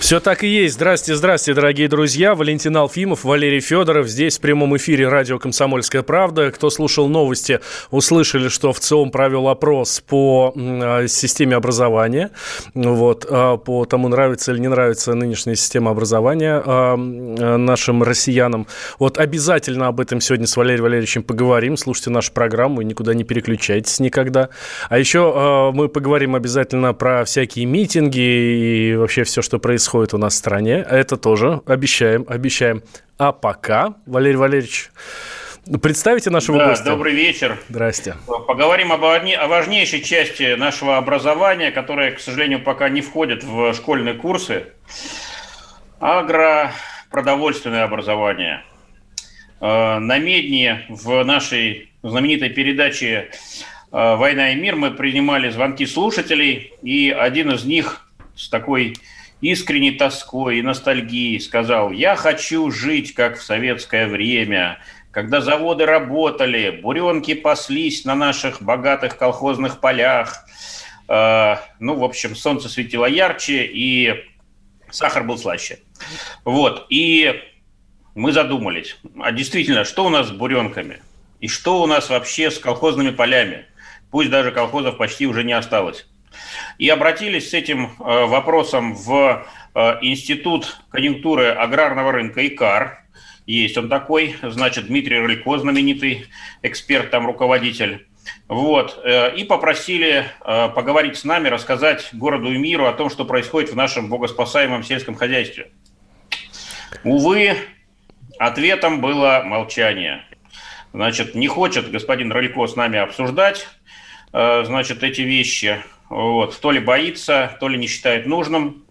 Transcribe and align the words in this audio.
Все 0.00 0.20
так 0.20 0.44
и 0.44 0.46
есть. 0.46 0.76
Здрасте, 0.76 1.16
здрасте, 1.16 1.52
дорогие 1.54 1.88
друзья. 1.88 2.34
Валентин 2.34 2.74
Алфимов, 2.76 3.24
Валерий 3.24 3.60
Федоров. 3.60 4.06
Здесь 4.06 4.38
в 4.38 4.40
прямом 4.40 4.74
эфире 4.76 5.08
радио 5.08 5.38
«Комсомольская 5.38 6.02
правда». 6.02 6.50
Кто 6.50 6.70
слушал 6.70 7.08
новости, 7.08 7.60
услышали, 7.90 8.48
что 8.48 8.72
в 8.72 8.80
ЦИОМ 8.80 9.10
провел 9.10 9.48
опрос 9.48 10.00
по 10.00 10.54
э, 10.54 11.08
системе 11.08 11.56
образования. 11.56 12.30
Вот, 12.74 13.26
э, 13.28 13.58
по 13.62 13.84
тому, 13.84 14.08
нравится 14.08 14.52
или 14.52 14.60
не 14.60 14.68
нравится 14.68 15.14
нынешняя 15.14 15.56
система 15.56 15.90
образования 15.90 16.62
э, 16.64 16.96
нашим 16.96 18.02
россиянам. 18.02 18.66
Вот 18.98 19.18
обязательно 19.18 19.88
об 19.88 20.00
этом 20.00 20.22
сегодня 20.22 20.46
с 20.46 20.56
Валерием 20.56 20.84
Валерьевичем 20.84 21.22
поговорим. 21.22 21.76
Слушайте 21.76 22.10
нашу 22.10 22.32
программу 22.32 22.80
и 22.80 22.84
никуда 22.84 23.14
не 23.14 23.24
переключайтесь 23.24 24.00
никогда. 24.00 24.48
А 24.88 24.98
еще 24.98 25.72
мы 25.74 25.88
поговорим 25.88 26.34
обязательно 26.36 26.94
про 26.94 27.24
всякие 27.24 27.66
митинги 27.66 28.20
и 28.20 28.96
вообще 28.96 29.24
все, 29.24 29.42
что 29.42 29.58
происходит 29.58 29.87
происходит 29.88 30.14
у 30.14 30.18
нас 30.18 30.34
в 30.34 30.36
стране. 30.36 30.84
Это 30.88 31.16
тоже 31.16 31.62
обещаем, 31.66 32.26
обещаем. 32.28 32.82
А 33.16 33.32
пока, 33.32 33.94
Валерий 34.06 34.36
Валерьевич, 34.36 34.90
Представите 35.82 36.30
нашего 36.30 36.58
да, 36.58 36.68
гостя. 36.68 36.84
Добрый 36.84 37.12
вечер. 37.14 37.58
Здрасте. 37.68 38.14
Поговорим 38.26 38.90
об, 38.90 39.04
о 39.04 39.46
важнейшей 39.48 40.00
части 40.00 40.54
нашего 40.54 40.96
образования, 40.96 41.70
которая, 41.70 42.12
к 42.12 42.20
сожалению, 42.20 42.62
пока 42.62 42.88
не 42.88 43.02
входит 43.02 43.44
в 43.44 43.74
школьные 43.74 44.14
курсы. 44.14 44.68
Агропродовольственное 46.00 47.84
образование. 47.84 48.64
Э, 49.60 49.98
на 49.98 50.18
Медне 50.18 50.86
в 50.88 51.22
нашей 51.22 51.92
знаменитой 52.02 52.48
передаче 52.48 53.28
э, 53.92 54.14
«Война 54.16 54.52
и 54.52 54.54
мир» 54.54 54.74
мы 54.74 54.92
принимали 54.92 55.50
звонки 55.50 55.84
слушателей, 55.84 56.72
и 56.82 57.10
один 57.10 57.50
из 57.50 57.66
них 57.66 58.10
с 58.36 58.48
такой 58.48 58.94
искренней 59.40 59.92
тоской 59.92 60.58
и 60.58 60.62
ностальгией 60.62 61.40
сказал, 61.40 61.90
я 61.92 62.16
хочу 62.16 62.70
жить, 62.70 63.14
как 63.14 63.38
в 63.38 63.42
советское 63.42 64.06
время, 64.06 64.78
когда 65.10 65.40
заводы 65.40 65.86
работали, 65.86 66.70
буренки 66.82 67.34
паслись 67.34 68.04
на 68.04 68.14
наших 68.14 68.62
богатых 68.62 69.16
колхозных 69.16 69.80
полях, 69.80 70.44
э, 71.08 71.56
ну, 71.78 71.94
в 71.94 72.04
общем, 72.04 72.34
солнце 72.34 72.68
светило 72.68 73.06
ярче, 73.06 73.64
и 73.64 74.24
сахар 74.90 75.24
был 75.24 75.38
слаще. 75.38 75.78
Вот, 76.44 76.86
и 76.90 77.40
мы 78.14 78.32
задумались, 78.32 78.96
а 79.20 79.32
действительно, 79.32 79.84
что 79.84 80.04
у 80.04 80.08
нас 80.08 80.28
с 80.28 80.32
буренками? 80.32 81.00
И 81.40 81.46
что 81.46 81.80
у 81.82 81.86
нас 81.86 82.10
вообще 82.10 82.50
с 82.50 82.58
колхозными 82.58 83.10
полями? 83.10 83.66
Пусть 84.10 84.30
даже 84.30 84.50
колхозов 84.50 84.96
почти 84.96 85.26
уже 85.26 85.44
не 85.44 85.52
осталось 85.52 86.06
и 86.78 86.88
обратились 86.88 87.50
с 87.50 87.54
этим 87.54 87.86
э, 87.86 88.26
вопросом 88.26 88.94
в 88.94 89.44
э, 89.74 89.98
Институт 90.02 90.78
конъюнктуры 90.90 91.48
аграрного 91.48 92.12
рынка 92.12 92.46
ИКАР. 92.46 93.04
Есть 93.46 93.76
он 93.78 93.88
такой, 93.88 94.36
значит, 94.42 94.86
Дмитрий 94.86 95.18
Рылько, 95.18 95.58
знаменитый 95.58 96.26
эксперт, 96.62 97.10
там 97.10 97.26
руководитель. 97.26 98.06
Вот. 98.46 99.00
Э, 99.04 99.34
и 99.34 99.44
попросили 99.44 100.26
поговорить 100.44 101.16
с 101.16 101.24
нами, 101.24 101.48
рассказать 101.48 102.08
городу 102.12 102.52
и 102.52 102.58
миру 102.58 102.86
о 102.86 102.92
том, 102.92 103.10
что 103.10 103.24
происходит 103.24 103.70
в 103.70 103.76
нашем 103.76 104.08
богоспасаемом 104.08 104.84
сельском 104.84 105.14
хозяйстве. 105.14 105.72
Увы, 107.04 107.56
ответом 108.38 109.00
было 109.00 109.42
молчание. 109.44 110.24
Значит, 110.92 111.34
не 111.34 111.48
хочет 111.48 111.90
господин 111.90 112.32
Рылько 112.32 112.66
с 112.66 112.76
нами 112.76 112.98
обсуждать, 112.98 113.68
значит, 114.32 115.02
эти 115.02 115.20
вещи. 115.20 115.82
Вот, 116.08 116.58
то 116.60 116.70
ли 116.70 116.80
боится, 116.80 117.56
то 117.60 117.68
ли 117.68 117.78
не 117.78 117.86
считает 117.86 118.26
нужным. 118.26 118.84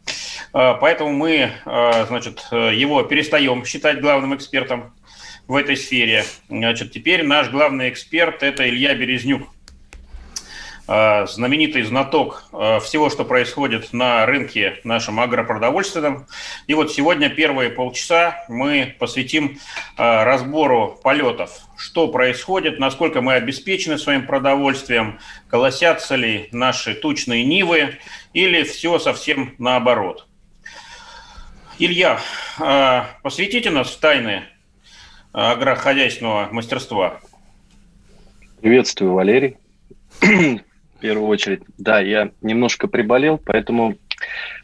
А, 0.53 0.75
поэтому 0.75 1.11
мы, 1.11 1.51
а, 1.66 2.05
значит, 2.05 2.45
его 2.51 3.01
перестаем 3.03 3.66
считать 3.66 4.01
главным 4.01 4.35
экспертом 4.35 4.94
в 5.47 5.56
этой 5.56 5.77
сфере. 5.77 6.25
Значит, 6.50 6.91
теперь 6.91 7.23
наш 7.23 7.50
главный 7.50 7.89
эксперт– 7.89 8.41
это 8.44 8.67
Илья 8.69 8.94
Березнюк. 8.94 9.47
Э, 10.88 11.28
знаменитый 11.28 11.84
знаток 11.84 12.46
э, 12.53 12.80
всего, 12.80 13.09
что 13.09 13.25
происходит 13.25 13.92
на 13.92 14.25
рынке 14.25 14.80
нашем 14.86 15.20
агропродовольственном. 15.20 16.28
И 16.68 16.74
вот 16.74 16.94
сегодня 16.94 17.30
первые 17.30 17.70
полчаса 17.70 18.46
мы 18.48 18.96
посвятим 18.98 19.59
э, 19.98 20.24
разбору 20.24 20.98
полетов. 21.03 21.52
Что 21.75 22.08
происходит, 22.08 22.80
насколько 22.80 23.22
мы 23.22 23.34
обеспечены 23.34 23.98
своим 23.98 24.25
продовольствием, 24.25 25.20
колосятся 25.50 26.16
ли 26.16 26.48
наши 26.53 26.94
тучные 26.94 27.44
нивы 27.44 27.98
или 28.34 28.64
все 28.64 28.98
совсем 28.98 29.56
наоборот. 29.58 30.25
Илья, 31.80 32.19
посвятите 33.22 33.69
нас 33.69 33.92
в 33.92 34.00
тайны 34.00 34.46
агрохозяйственного 35.31 36.48
мастерства. 36.52 37.19
Приветствую, 38.62 39.14
Валерий 39.14 39.58
в 40.97 41.00
первую 41.00 41.28
очередь. 41.28 41.62
Да, 41.78 42.00
я 42.00 42.31
немножко 42.41 42.88
приболел, 42.88 43.38
поэтому, 43.38 43.96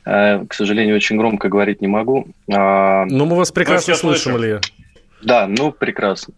э, 0.05 0.45
к 0.45 0.53
сожалению, 0.53 0.95
очень 0.95 1.17
громко 1.17 1.47
говорить 1.47 1.81
не 1.81 1.87
могу. 1.87 2.27
А... 2.51 3.05
Ну, 3.05 3.25
мы 3.25 3.37
вас 3.37 3.51
прекрасно 3.51 3.95
слышим, 3.95 4.37
Илья. 4.37 4.59
Да, 5.21 5.47
ну, 5.47 5.71
прекрасно. 5.71 6.33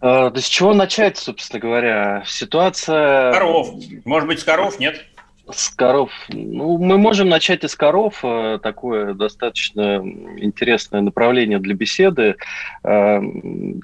А, 0.00 0.30
да 0.30 0.40
с 0.40 0.46
чего 0.46 0.74
начать, 0.74 1.16
собственно 1.16 1.60
говоря? 1.60 2.22
Ситуация... 2.26 3.32
Коров. 3.32 3.70
Может 4.04 4.28
быть, 4.28 4.40
с 4.40 4.44
коров, 4.44 4.78
нет? 4.78 5.04
С 5.50 5.68
коров. 5.70 6.10
Ну, 6.28 6.78
мы 6.78 6.98
можем 6.98 7.28
начать 7.28 7.64
из 7.64 7.74
коров. 7.74 8.20
Э, 8.22 8.58
такое 8.62 9.14
достаточно 9.14 9.96
интересное 10.38 11.00
направление 11.00 11.58
для 11.58 11.74
беседы. 11.74 12.36
Э, 12.84 13.20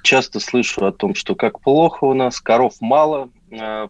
часто 0.02 0.38
слышу 0.40 0.86
о 0.86 0.92
том, 0.92 1.14
что 1.14 1.34
как 1.34 1.60
плохо 1.60 2.04
у 2.04 2.14
нас, 2.14 2.40
коров 2.40 2.74
мало, 2.80 3.30
Э, 3.45 3.45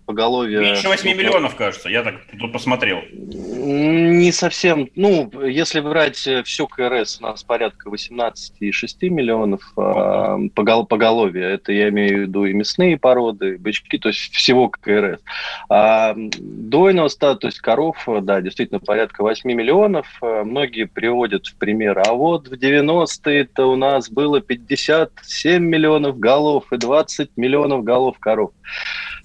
поголовье... 0.07 0.61
Меньше 0.61 0.89
8 0.89 1.17
миллионов, 1.17 1.57
кажется, 1.57 1.89
я 1.89 2.03
так 2.03 2.15
тут 2.39 2.53
посмотрел. 2.53 3.03
Не 3.13 4.33
совсем. 4.33 4.89
Ну, 4.95 5.31
если 5.43 5.81
брать 5.81 6.17
все 6.17 6.67
КРС, 6.67 7.19
у 7.21 7.25
нас 7.25 7.43
порядка 7.43 7.91
18,6 7.91 9.09
миллионов 9.09 9.73
э, 9.77 10.49
поголовья. 10.55 11.49
Это 11.49 11.73
я 11.73 11.89
имею 11.89 12.19
в 12.19 12.21
виду 12.23 12.45
и 12.45 12.53
мясные 12.53 12.99
породы, 12.99 13.55
и 13.55 13.57
бычки, 13.57 13.99
то 13.99 14.09
есть 14.09 14.33
всего 14.33 14.69
КРС. 14.69 15.21
А 15.69 16.15
дойного 16.17 17.09
стада, 17.09 17.41
то 17.41 17.47
есть 17.49 17.61
коров, 17.61 18.07
да, 18.23 18.41
действительно 18.41 18.81
порядка 18.81 19.23
8 19.23 19.51
миллионов. 19.53 20.07
Э, 20.23 20.43
многие 20.45 20.85
приводят 20.85 21.47
в 21.47 21.57
пример, 21.57 22.01
а 22.07 22.13
вот 22.13 22.49
в 22.49 22.53
90-е-то 22.53 23.67
у 23.67 23.77
нас 23.77 24.09
было 24.11 24.41
57 24.41 25.63
миллионов 25.63 26.19
голов 26.19 26.73
и 26.73 26.77
20 26.77 27.31
миллионов 27.37 27.85
голов 27.85 28.19
коров. 28.19 28.53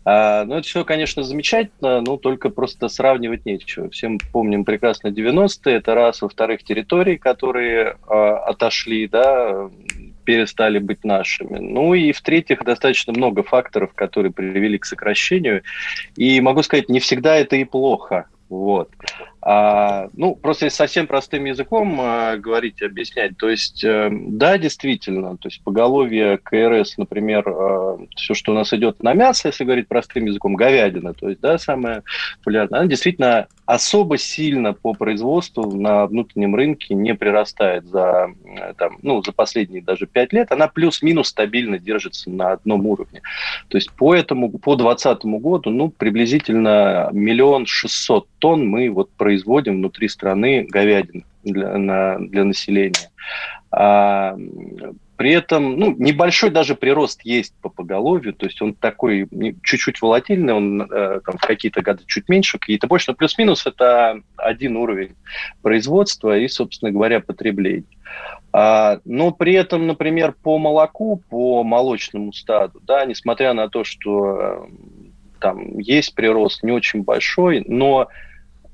А, 0.04 0.46
ну, 0.46 0.56
это 0.56 0.68
все, 0.68 0.84
конечно, 0.84 1.24
замечательно, 1.24 2.02
но 2.02 2.18
только 2.18 2.50
просто 2.50 2.88
сравнивать 2.88 3.46
нечего. 3.46 3.90
Всем 3.90 4.18
помним 4.32 4.66
прекрасно 4.66 5.10
90-е, 5.10 5.76
это 5.76 5.94
раз. 5.94 6.22
Во-вторых, 6.22 6.64
территории, 6.64 7.18
которые 7.18 7.98
а, 8.08 8.38
отошли, 8.38 9.08
да, 9.08 9.70
перестали 10.24 10.80
быть 10.80 11.04
нашими. 11.04 11.60
Ну 11.60 11.94
и 11.94 12.12
в-третьих, 12.12 12.64
достаточно 12.64 13.14
много 13.14 13.44
факторов, 13.44 13.94
которые 13.94 14.32
привели 14.32 14.78
к 14.78 14.86
сокращению. 14.86 15.64
И 16.16 16.42
могу 16.42 16.64
сказать, 16.64 16.90
не 16.90 17.00
всегда 17.00 17.36
это 17.36 17.56
и 17.56 17.64
плохо. 17.64 18.26
Вот. 18.50 18.90
А, 19.44 20.10
ну, 20.14 20.36
просто 20.36 20.66
если 20.66 20.78
совсем 20.78 21.08
простым 21.08 21.46
языком 21.46 21.98
а, 22.00 22.38
говорить, 22.38 22.82
объяснять, 22.84 23.38
то 23.38 23.50
есть, 23.50 23.84
а, 23.84 24.10
да, 24.12 24.60
действительно, 24.60 25.36
то 25.38 25.48
есть 25.48 25.64
поголовье 25.64 26.38
КРС, 26.38 26.98
например, 26.98 27.44
а, 27.48 27.98
все, 28.16 28.36
что 28.36 28.52
у 28.52 28.56
нас 28.56 28.72
идет 28.74 29.02
на 29.02 29.14
мясо, 29.14 29.48
если 29.48 29.64
говорить 29.64 29.88
простым 29.88 30.26
языком, 30.26 30.56
говядина, 30.56 31.16
то 31.16 31.28
есть, 31.28 31.42
да, 31.42 31.58
самое 31.58 32.04
популярное, 32.40 32.82
она 32.82 32.88
действительно 32.88 33.48
особо 33.66 34.18
сильно 34.18 34.74
по 34.74 34.94
производству 34.94 35.76
на 35.76 36.06
внутреннем 36.06 36.56
рынке 36.56 36.94
не 36.94 37.16
прирастает 37.16 37.86
за, 37.86 38.28
там, 38.78 38.98
ну, 39.02 39.24
за 39.24 39.32
последние 39.32 39.82
даже 39.82 40.06
пять 40.06 40.34
лет, 40.34 40.52
она 40.52 40.68
плюс-минус 40.68 41.30
стабильно 41.30 41.80
держится 41.80 42.30
на 42.30 42.52
одном 42.52 42.86
уровне. 42.86 43.22
То 43.70 43.78
есть 43.78 43.92
по 43.92 44.14
этому, 44.14 44.52
по 44.52 44.76
2020 44.76 45.26
году, 45.42 45.70
ну, 45.70 45.90
приблизительно 45.90 47.10
миллион 47.12 47.66
шестьсот 47.66 48.28
тонн 48.40 48.68
мы 48.68 48.90
вот 48.90 49.10
производим 49.12 49.31
производим 49.32 49.76
внутри 49.76 50.10
страны 50.10 50.68
говядин 50.70 51.24
для, 51.44 51.78
на, 51.78 52.20
для 52.20 52.44
населения. 52.44 53.10
А, 53.72 54.36
при 55.16 55.32
этом 55.32 55.80
ну, 55.80 55.96
небольшой 55.98 56.50
даже 56.50 56.76
прирост 56.76 57.22
есть 57.24 57.54
по 57.62 57.70
поголовью, 57.70 58.34
то 58.34 58.46
есть 58.46 58.62
он 58.62 58.74
такой 58.74 59.30
чуть-чуть 59.64 60.02
волатильный, 60.02 60.54
он 60.54 60.82
э, 60.82 61.22
там, 61.26 61.38
в 61.38 61.42
какие-то 61.42 61.82
годы 61.82 62.04
чуть 62.08 62.28
меньше, 62.28 62.60
какие-то 62.60 62.88
больше, 62.88 63.12
но 63.12 63.16
плюс-минус 63.16 63.66
это 63.66 64.20
один 64.36 64.76
уровень 64.76 65.16
производства 65.62 66.38
и, 66.38 66.50
собственно 66.50 66.92
говоря, 66.92 67.22
потребления. 67.22 67.86
А, 68.52 69.00
но 69.06 69.32
при 69.32 69.54
этом, 69.54 69.88
например, 69.88 70.36
по 70.44 70.58
молоку, 70.58 71.24
по 71.30 71.64
молочному 71.64 72.34
стаду, 72.34 72.82
да, 72.86 73.06
несмотря 73.06 73.54
на 73.54 73.70
то, 73.70 73.86
что 73.86 74.38
э, 74.38 74.60
там 75.40 75.80
есть 75.80 76.16
прирост 76.16 76.64
не 76.64 76.74
очень 76.74 77.04
большой, 77.04 77.64
но 77.66 78.10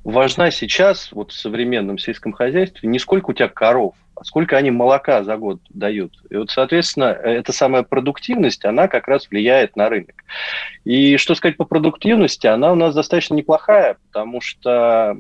важна 0.08 0.52
сейчас 0.52 1.12
вот 1.12 1.32
в 1.32 1.36
современном 1.36 1.98
сельском 1.98 2.32
хозяйстве 2.32 2.88
не 2.90 2.98
сколько 2.98 3.32
у 3.32 3.34
тебя 3.34 3.50
коров, 3.50 3.96
а 4.16 4.24
сколько 4.24 4.58
они 4.58 4.72
молока 4.72 5.24
за 5.24 5.38
год 5.38 5.60
дают. 5.70 6.14
И 6.30 6.38
вот, 6.38 6.50
соответственно, 6.50 7.06
эта 7.06 7.52
самая 7.52 7.84
продуктивность, 7.84 8.66
она 8.66 8.88
как 8.88 9.08
раз 9.08 9.30
влияет 9.30 9.76
на 9.76 9.90
рынок. 9.90 10.16
И 10.86 11.18
что 11.18 11.36
сказать 11.36 11.58
по 11.58 11.66
продуктивности, 11.66 12.48
она 12.48 12.72
у 12.72 12.76
нас 12.76 12.96
достаточно 12.96 13.36
неплохая, 13.36 13.98
потому 14.08 14.40
что 14.40 15.18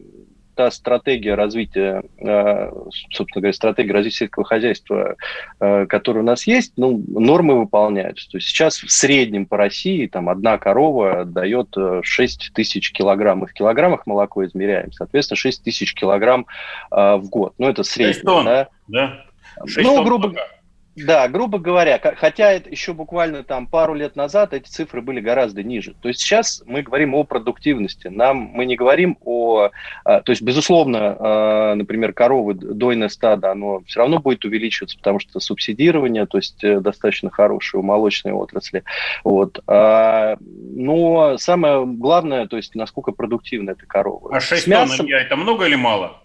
та 0.57 0.71
стратегия 0.71 1.35
развития, 1.35 2.03
э, 2.17 2.71
собственно 3.11 3.41
говоря, 3.41 3.53
стратегия 3.53 3.93
развития 3.93 4.17
сельского 4.17 4.43
хозяйства, 4.43 5.15
э, 5.59 5.85
которая 5.85 6.23
у 6.23 6.25
нас 6.25 6.47
есть, 6.47 6.73
ну, 6.77 7.01
нормы 7.07 7.59
выполняются. 7.59 8.29
То 8.29 8.37
есть 8.37 8.47
сейчас 8.47 8.79
в 8.79 8.91
среднем 8.91 9.45
по 9.45 9.55
России 9.55 10.07
там 10.07 10.29
одна 10.29 10.57
корова 10.57 11.25
дает 11.25 11.75
6 12.01 12.49
э, 12.49 12.53
тысяч 12.53 12.91
килограмм. 12.91 13.45
в 13.45 13.53
килограммах 13.53 14.07
молоко 14.07 14.43
измеряем. 14.45 14.91
Соответственно, 14.91 15.37
6 15.37 15.63
тысяч 15.63 15.93
килограмм 15.93 16.47
в 16.89 17.23
год. 17.29 17.53
Ну, 17.59 17.69
это 17.69 17.83
средний. 17.83 18.13
6 18.13 18.25
тонн, 18.25 18.45
да? 18.45 18.67
да? 18.87 19.25
6 19.63 19.87
ну, 19.87 19.95
тонн 19.95 20.05
грубо 20.05 20.27
говоря. 20.29 20.56
Да, 21.05 21.27
грубо 21.27 21.59
говоря, 21.59 21.99
хотя 22.17 22.51
это 22.51 22.71
еще 22.71 22.93
буквально 22.93 23.43
там 23.43 23.67
пару 23.67 23.93
лет 23.93 24.15
назад 24.15 24.53
эти 24.53 24.67
цифры 24.67 25.01
были 25.01 25.19
гораздо 25.19 25.61
ниже. 25.61 25.93
То 26.01 26.07
есть 26.07 26.21
сейчас 26.21 26.63
мы 26.65 26.81
говорим 26.81 27.13
о 27.13 27.23
продуктивности. 27.23 28.07
Нам 28.07 28.37
мы 28.37 28.65
не 28.65 28.75
говорим 28.75 29.17
о, 29.23 29.69
а, 30.03 30.21
то 30.21 30.31
есть 30.31 30.41
безусловно, 30.41 31.15
а, 31.19 31.75
например, 31.75 32.13
коровы 32.13 32.55
дойное 32.55 33.09
стадо, 33.09 33.51
оно 33.51 33.81
все 33.85 33.99
равно 33.99 34.19
будет 34.19 34.43
увеличиваться, 34.43 34.97
потому 34.97 35.19
что 35.19 35.39
субсидирование, 35.39 36.25
то 36.25 36.39
есть 36.39 36.63
э, 36.63 36.79
достаточно 36.79 37.29
хорошее 37.29 37.81
у 37.81 37.85
молочной 37.85 38.33
отрасли. 38.33 38.83
Вот. 39.23 39.59
А, 39.67 40.37
но 40.39 41.37
самое 41.37 41.85
главное, 41.85 42.47
то 42.47 42.57
есть 42.57 42.73
насколько 42.73 43.11
продуктивна 43.11 43.71
эта 43.71 43.85
корова. 43.85 44.35
А 44.35 44.39
6 44.39 44.65
мясом... 44.65 44.97
тонн 44.97 45.13
это 45.13 45.35
много 45.35 45.65
или 45.65 45.75
мало? 45.75 46.23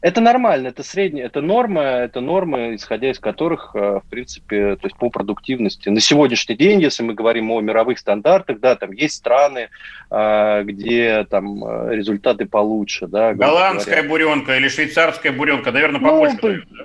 Это 0.00 0.20
нормально, 0.20 0.68
это 0.68 0.84
средняя, 0.84 1.26
это 1.26 1.40
норма, 1.40 1.82
это 1.82 2.20
нормы, 2.20 2.76
исходя 2.76 3.10
из 3.10 3.18
которых, 3.18 3.72
э, 3.74 4.00
в 4.04 4.08
принципе, 4.08 4.76
то 4.76 4.86
есть 4.86 4.96
по 4.96 5.10
продуктивности. 5.10 5.88
На 5.88 6.00
сегодняшний 6.00 6.54
день, 6.54 6.80
если 6.80 7.02
мы 7.02 7.14
говорим 7.14 7.50
о 7.50 7.60
мировых 7.60 7.98
стандартах, 7.98 8.60
да, 8.60 8.76
там 8.76 8.92
есть 8.92 9.16
страны, 9.16 9.70
э, 10.10 10.62
где 10.62 11.26
там 11.28 11.64
э, 11.64 11.96
результаты 11.96 12.46
получше, 12.46 13.08
да. 13.08 13.34
Голландская 13.34 14.04
буренка 14.04 14.56
или 14.56 14.68
швейцарская 14.68 15.32
буренка, 15.32 15.72
наверное, 15.72 16.00
побольше 16.00 16.36
ну, 16.40 16.48
дают, 16.48 16.64
да? 16.70 16.84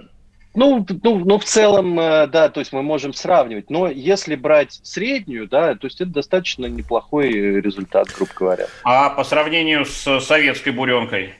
Ну, 0.55 0.85
ну, 1.03 1.19
ну, 1.25 1.37
в 1.39 1.45
целом, 1.45 1.95
да, 1.95 2.49
то 2.49 2.59
есть 2.59 2.73
мы 2.73 2.83
можем 2.83 3.13
сравнивать. 3.13 3.71
Но 3.71 3.87
если 3.87 4.35
брать 4.35 4.79
среднюю, 4.83 5.47
да, 5.47 5.73
то 5.73 5.87
есть 5.87 5.99
это 5.99 6.11
достаточно 6.11 6.67
неплохой 6.67 7.31
результат, 7.31 8.07
грубо 8.15 8.31
говоря. 8.35 8.67
А 8.83 9.09
по 9.09 9.23
сравнению 9.23 9.85
с 9.85 10.19
советской 10.19 10.69
буренкой? 10.69 11.33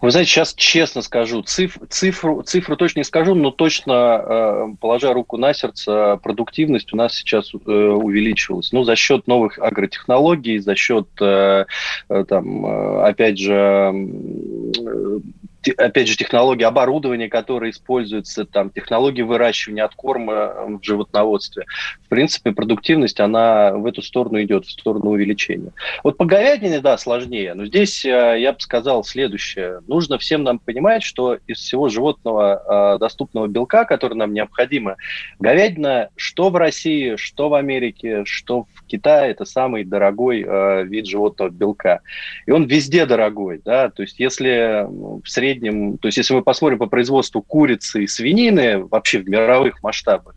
Вы 0.00 0.12
знаете, 0.12 0.30
сейчас 0.30 0.54
честно 0.54 1.02
скажу, 1.02 1.42
циф, 1.42 1.76
цифру, 1.88 2.42
цифру 2.42 2.76
точно 2.76 3.00
не 3.00 3.04
скажу, 3.04 3.34
но 3.34 3.50
точно, 3.50 3.92
э, 3.92 4.66
положа 4.80 5.12
руку 5.12 5.36
на 5.36 5.52
сердце, 5.52 6.20
продуктивность 6.22 6.92
у 6.92 6.96
нас 6.96 7.14
сейчас 7.14 7.52
э, 7.52 7.56
увеличивалась. 7.56 8.70
Ну, 8.70 8.84
за 8.84 8.94
счет 8.94 9.26
новых 9.26 9.58
агротехнологий, 9.58 10.58
за 10.58 10.76
счет, 10.76 11.08
э, 11.20 11.64
там, 12.28 12.66
опять 13.02 13.38
же, 13.38 13.92
опять 15.76 16.08
же, 16.08 16.16
технологии 16.16 16.64
оборудования, 16.64 17.28
которые 17.28 17.70
используются, 17.70 18.44
там, 18.44 18.70
технологии 18.70 19.22
выращивания 19.22 19.84
откорма 19.84 20.78
в 20.80 20.82
животноводстве. 20.82 21.64
В 22.04 22.08
принципе, 22.08 22.52
продуктивность, 22.52 23.20
она 23.20 23.72
в 23.72 23.86
эту 23.86 24.02
сторону 24.02 24.42
идет, 24.42 24.66
в 24.66 24.70
сторону 24.70 25.10
увеличения. 25.10 25.72
Вот 26.04 26.16
по 26.16 26.24
говядине, 26.24 26.80
да, 26.80 26.96
сложнее, 26.98 27.54
но 27.54 27.66
здесь 27.66 28.04
я 28.04 28.52
бы 28.52 28.60
сказал 28.60 29.04
следующее 29.04 29.80
нужно 29.86 30.18
всем 30.18 30.42
нам 30.44 30.58
понимать, 30.58 31.02
что 31.02 31.38
из 31.46 31.58
всего 31.58 31.88
животного 31.88 32.94
э, 32.94 32.98
доступного 32.98 33.46
белка, 33.46 33.84
который 33.84 34.14
нам 34.14 34.32
необходимо, 34.32 34.96
говядина, 35.38 36.10
что 36.16 36.50
в 36.50 36.56
России, 36.56 37.16
что 37.16 37.48
в 37.48 37.54
Америке, 37.54 38.24
что 38.24 38.66
в 38.74 38.84
Китае, 38.86 39.32
это 39.32 39.44
самый 39.44 39.84
дорогой 39.84 40.44
э, 40.46 40.84
вид 40.84 41.06
животного 41.06 41.50
белка. 41.50 42.00
И 42.46 42.50
он 42.50 42.66
везде 42.66 43.06
дорогой, 43.06 43.60
да, 43.64 43.90
то 43.90 44.02
есть 44.02 44.20
если 44.20 44.86
в 44.88 45.28
среднем, 45.28 45.57
то 45.60 46.08
есть 46.08 46.18
если 46.18 46.34
мы 46.34 46.42
посмотрим 46.42 46.78
по 46.78 46.86
производству 46.86 47.42
курицы 47.42 48.04
и 48.04 48.06
свинины 48.06 48.84
вообще 48.84 49.18
в 49.18 49.28
мировых 49.28 49.82
масштабах, 49.82 50.34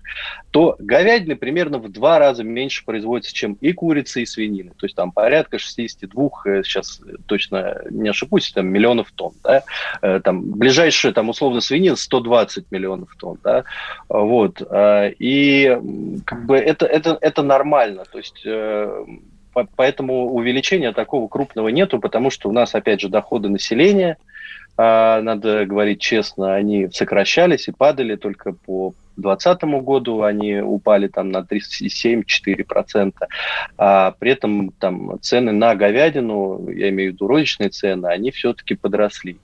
то 0.51 0.75
говядины 0.79 1.35
примерно 1.35 1.79
в 1.79 1.91
два 1.91 2.19
раза 2.19 2.44
меньше 2.44 2.85
производится, 2.85 3.33
чем 3.33 3.53
и 3.62 3.71
курицы, 3.71 4.21
и 4.21 4.25
свинины. 4.25 4.71
То 4.77 4.85
есть 4.85 4.95
там 4.95 5.12
порядка 5.12 5.59
62, 5.59 6.29
э, 6.45 6.63
сейчас 6.63 7.01
точно 7.25 7.81
не 7.89 8.09
ошибусь, 8.09 8.51
там 8.51 8.68
миллионов 8.68 9.12
тонн 9.12 9.33
да, 9.44 9.63
э, 10.01 10.19
там 10.23 10.51
ближайшая, 10.51 11.13
там, 11.13 11.29
условно, 11.29 11.62
свинин 11.62 11.95
120 11.95 12.71
миллионов 12.71 13.15
тонн, 13.17 13.38
да, 13.44 13.63
вот, 14.09 14.62
э, 14.62 15.13
и 15.19 15.77
как 16.25 16.45
бы 16.45 16.57
это, 16.57 16.85
это, 16.85 17.17
это 17.21 17.44
нормально, 17.44 18.03
то 18.12 18.17
есть 18.17 18.41
э, 18.45 19.06
поэтому 19.75 20.33
увеличения 20.33 20.91
такого 20.91 21.27
крупного 21.27 21.69
нету, 21.69 22.00
потому 22.00 22.29
что 22.29 22.50
у 22.50 22.51
нас, 22.51 22.74
опять 22.75 23.01
же, 23.01 23.09
доходы 23.09 23.50
населения, 23.50 24.17
надо 24.77 25.65
говорить 25.65 26.01
честно, 26.01 26.56
они 26.56 26.89
сокращались 26.91 27.68
и 27.68 27.71
падали 27.71 28.15
только 28.15 28.53
по 28.53 28.94
2020 29.21 29.63
году 29.83 30.23
они 30.23 30.59
упали 30.59 31.07
там 31.07 31.31
на 31.31 31.39
37-4%, 31.39 33.13
а 33.77 34.12
при 34.19 34.31
этом 34.31 34.71
там 34.79 35.19
цены 35.21 35.51
на 35.51 35.75
говядину, 35.75 36.69
я 36.69 36.89
имею 36.89 37.12
в 37.12 37.13
виду 37.15 37.27
розничные 37.27 37.69
цены, 37.69 38.07
они 38.07 38.31
все-таки 38.31 38.75
подросли. 38.75 39.38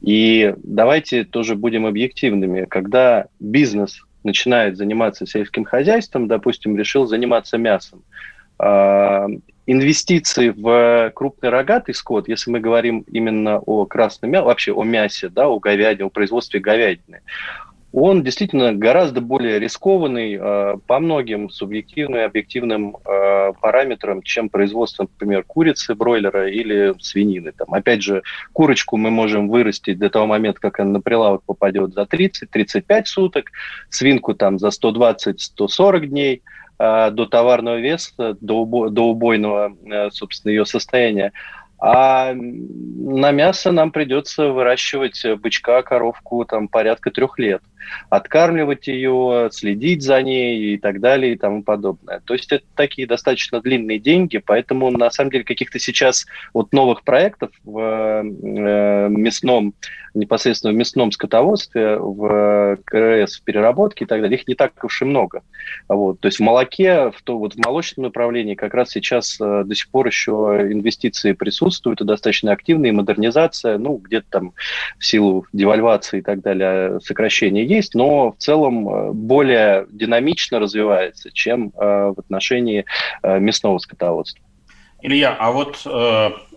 И 0.00 0.54
давайте 0.62 1.24
тоже 1.24 1.56
будем 1.56 1.86
объективными, 1.86 2.64
когда 2.64 3.26
бизнес 3.40 4.00
начинает 4.22 4.76
заниматься 4.76 5.26
сельским 5.26 5.64
хозяйством, 5.64 6.28
допустим, 6.28 6.78
решил 6.78 7.06
заниматься 7.06 7.58
мясом, 7.58 8.02
а, 8.58 9.26
инвестиции 9.66 10.50
в 10.50 11.10
крупный 11.14 11.48
рогатый 11.50 11.94
скот, 11.94 12.28
если 12.28 12.50
мы 12.50 12.60
говорим 12.60 13.00
именно 13.08 13.58
о 13.58 13.86
красном 13.86 14.30
мясе, 14.30 14.44
вообще 14.44 14.72
о 14.72 14.84
мясе, 14.84 15.28
да, 15.28 15.48
о 15.48 15.58
говядине, 15.58 16.06
о 16.06 16.10
производстве 16.10 16.60
говядины, 16.60 17.22
он 17.96 18.24
действительно 18.24 18.72
гораздо 18.72 19.20
более 19.20 19.60
рискованный 19.60 20.34
э, 20.34 20.76
по 20.84 20.98
многим 20.98 21.48
субъективным 21.48 22.18
и 22.18 22.24
объективным 22.24 22.96
э, 22.96 23.52
параметрам, 23.60 24.20
чем 24.20 24.48
производство, 24.48 25.04
например, 25.04 25.44
курицы, 25.44 25.94
бройлера 25.94 26.50
или 26.50 26.92
свинины. 26.98 27.52
Там, 27.52 27.72
опять 27.72 28.02
же, 28.02 28.24
курочку 28.52 28.96
мы 28.96 29.12
можем 29.12 29.48
вырастить 29.48 30.00
до 30.00 30.10
того 30.10 30.26
момента, 30.26 30.58
как 30.60 30.80
она 30.80 30.90
на 30.90 31.00
прилавок 31.00 31.44
попадет 31.44 31.94
за 31.94 32.02
30-35 32.02 33.04
суток, 33.04 33.52
свинку 33.90 34.34
там 34.34 34.58
за 34.58 34.68
120-140 34.68 36.06
дней 36.06 36.42
э, 36.80 37.10
до 37.12 37.26
товарного 37.26 37.78
веса, 37.78 38.36
до, 38.40 38.64
убо- 38.64 38.90
до 38.90 39.04
убойного, 39.04 39.72
э, 39.86 40.10
собственно, 40.10 40.50
ее 40.50 40.66
состояния. 40.66 41.30
А 41.78 42.34
на 42.34 43.30
мясо 43.30 43.70
нам 43.70 43.92
придется 43.92 44.48
выращивать 44.48 45.24
бычка, 45.40 45.82
коровку 45.82 46.44
там 46.44 46.66
порядка 46.66 47.12
трех 47.12 47.38
лет 47.38 47.62
откармливать 48.10 48.86
ее, 48.88 49.48
следить 49.52 50.02
за 50.02 50.22
ней 50.22 50.74
и 50.74 50.78
так 50.78 51.00
далее 51.00 51.34
и 51.34 51.38
тому 51.38 51.62
подобное. 51.62 52.20
То 52.24 52.34
есть 52.34 52.52
это 52.52 52.64
такие 52.74 53.06
достаточно 53.06 53.60
длинные 53.60 53.98
деньги, 53.98 54.38
поэтому 54.38 54.90
на 54.90 55.10
самом 55.10 55.30
деле 55.30 55.44
каких-то 55.44 55.78
сейчас 55.78 56.26
вот 56.52 56.72
новых 56.72 57.02
проектов 57.02 57.50
в 57.64 57.78
э, 57.78 58.22
мясном, 58.22 59.74
непосредственно 60.14 60.72
в 60.72 60.76
мясном 60.76 61.10
скотоводстве, 61.12 61.96
в 61.96 62.78
КРС, 62.84 63.40
в 63.40 63.42
переработке 63.42 64.04
и 64.04 64.08
так 64.08 64.20
далее, 64.20 64.38
их 64.38 64.46
не 64.46 64.54
так 64.54 64.72
уж 64.84 65.02
и 65.02 65.04
много. 65.04 65.42
Вот. 65.88 66.20
То 66.20 66.26
есть 66.26 66.38
в 66.38 66.42
молоке, 66.42 67.10
в, 67.10 67.22
то, 67.22 67.38
вот 67.38 67.54
в 67.54 67.58
молочном 67.58 68.04
направлении 68.04 68.54
как 68.54 68.74
раз 68.74 68.90
сейчас 68.90 69.40
э, 69.40 69.64
до 69.64 69.74
сих 69.74 69.88
пор 69.88 70.06
еще 70.06 70.32
инвестиции 70.70 71.32
присутствуют 71.32 72.00
и 72.00 72.04
достаточно 72.04 72.52
активные, 72.52 72.92
модернизация, 72.92 73.78
ну, 73.78 73.96
где-то 73.96 74.26
там 74.30 74.52
в 74.98 75.04
силу 75.04 75.46
девальвации 75.52 76.18
и 76.18 76.22
так 76.22 76.40
далее, 76.40 77.00
сокращение 77.00 77.64
есть, 77.74 77.94
но 77.94 78.32
в 78.32 78.36
целом 78.38 78.88
э, 78.88 79.12
более 79.12 79.86
динамично 79.90 80.58
развивается, 80.58 81.30
чем 81.32 81.68
э, 81.68 82.12
в 82.16 82.18
отношении 82.18 82.84
э, 83.22 83.38
мясного 83.38 83.78
скотоводства. 83.78 84.44
Илья, 85.02 85.36
а 85.38 85.52
вот 85.52 85.84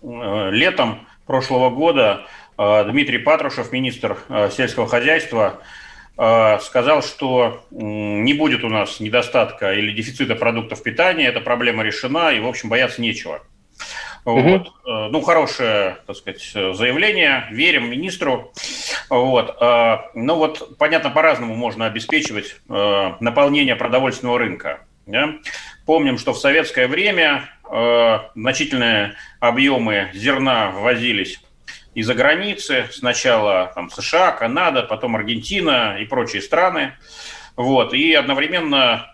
летом 0.01 1.05
прошлого 1.25 1.69
года 1.69 2.27
Дмитрий 2.57 3.17
Патрушев, 3.17 3.73
министр 3.73 4.17
сельского 4.51 4.87
хозяйства, 4.87 5.59
сказал, 6.15 7.03
что 7.03 7.65
не 7.71 8.33
будет 8.33 8.63
у 8.63 8.69
нас 8.69 9.01
недостатка 9.01 9.73
или 9.73 9.91
дефицита 9.91 10.35
продуктов 10.35 10.81
питания, 10.81 11.27
эта 11.27 11.41
проблема 11.41 11.83
решена, 11.83 12.31
и, 12.31 12.39
в 12.39 12.47
общем, 12.47 12.69
бояться 12.69 13.01
нечего. 13.01 13.41
Вот. 14.27 14.67
Угу. 14.67 15.07
Ну, 15.09 15.21
хорошее, 15.21 15.99
так 16.05 16.17
сказать, 16.17 16.41
заявление. 16.41 17.47
Верим 17.49 17.89
министру. 17.89 18.51
Вот. 19.09 19.55
Э, 19.61 19.99
ну, 20.15 20.35
вот, 20.35 20.77
понятно, 20.77 21.11
по-разному 21.11 21.55
можно 21.55 21.85
обеспечивать 21.85 22.57
э, 22.67 23.11
наполнение 23.21 23.77
продовольственного 23.77 24.37
рынка. 24.37 24.81
Да? 25.05 25.35
Помним, 25.85 26.17
что 26.17 26.33
в 26.33 26.37
советское 26.39 26.87
время 26.87 27.49
значительные 28.35 29.15
объемы 29.39 30.09
зерна 30.13 30.71
ввозились 30.71 31.41
из-за 31.93 32.13
границы. 32.13 32.87
Сначала 32.91 33.71
там, 33.75 33.89
США, 33.89 34.31
Канада, 34.31 34.83
потом 34.83 35.15
Аргентина 35.15 35.97
и 35.99 36.05
прочие 36.05 36.41
страны. 36.41 36.93
Вот. 37.55 37.93
И 37.93 38.13
одновременно 38.13 39.09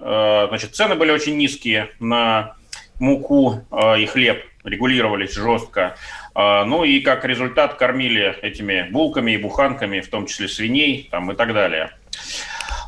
значит, 0.49 0.75
цены 0.75 0.95
были 0.95 1.11
очень 1.11 1.37
низкие 1.37 1.89
на 1.99 2.55
муку 3.03 3.61
и 3.97 4.05
хлеб 4.05 4.43
регулировались 4.63 5.33
жестко. 5.33 5.95
А, 6.33 6.65
ну 6.65 6.83
и 6.83 6.99
как 7.01 7.25
результат 7.25 7.75
кормили 7.75 8.35
этими 8.41 8.87
булками 8.89 9.31
и 9.31 9.37
буханками, 9.37 10.01
в 10.01 10.09
том 10.09 10.25
числе 10.25 10.47
свиней 10.47 11.07
там, 11.11 11.31
и 11.31 11.35
так 11.35 11.53
далее. 11.53 11.91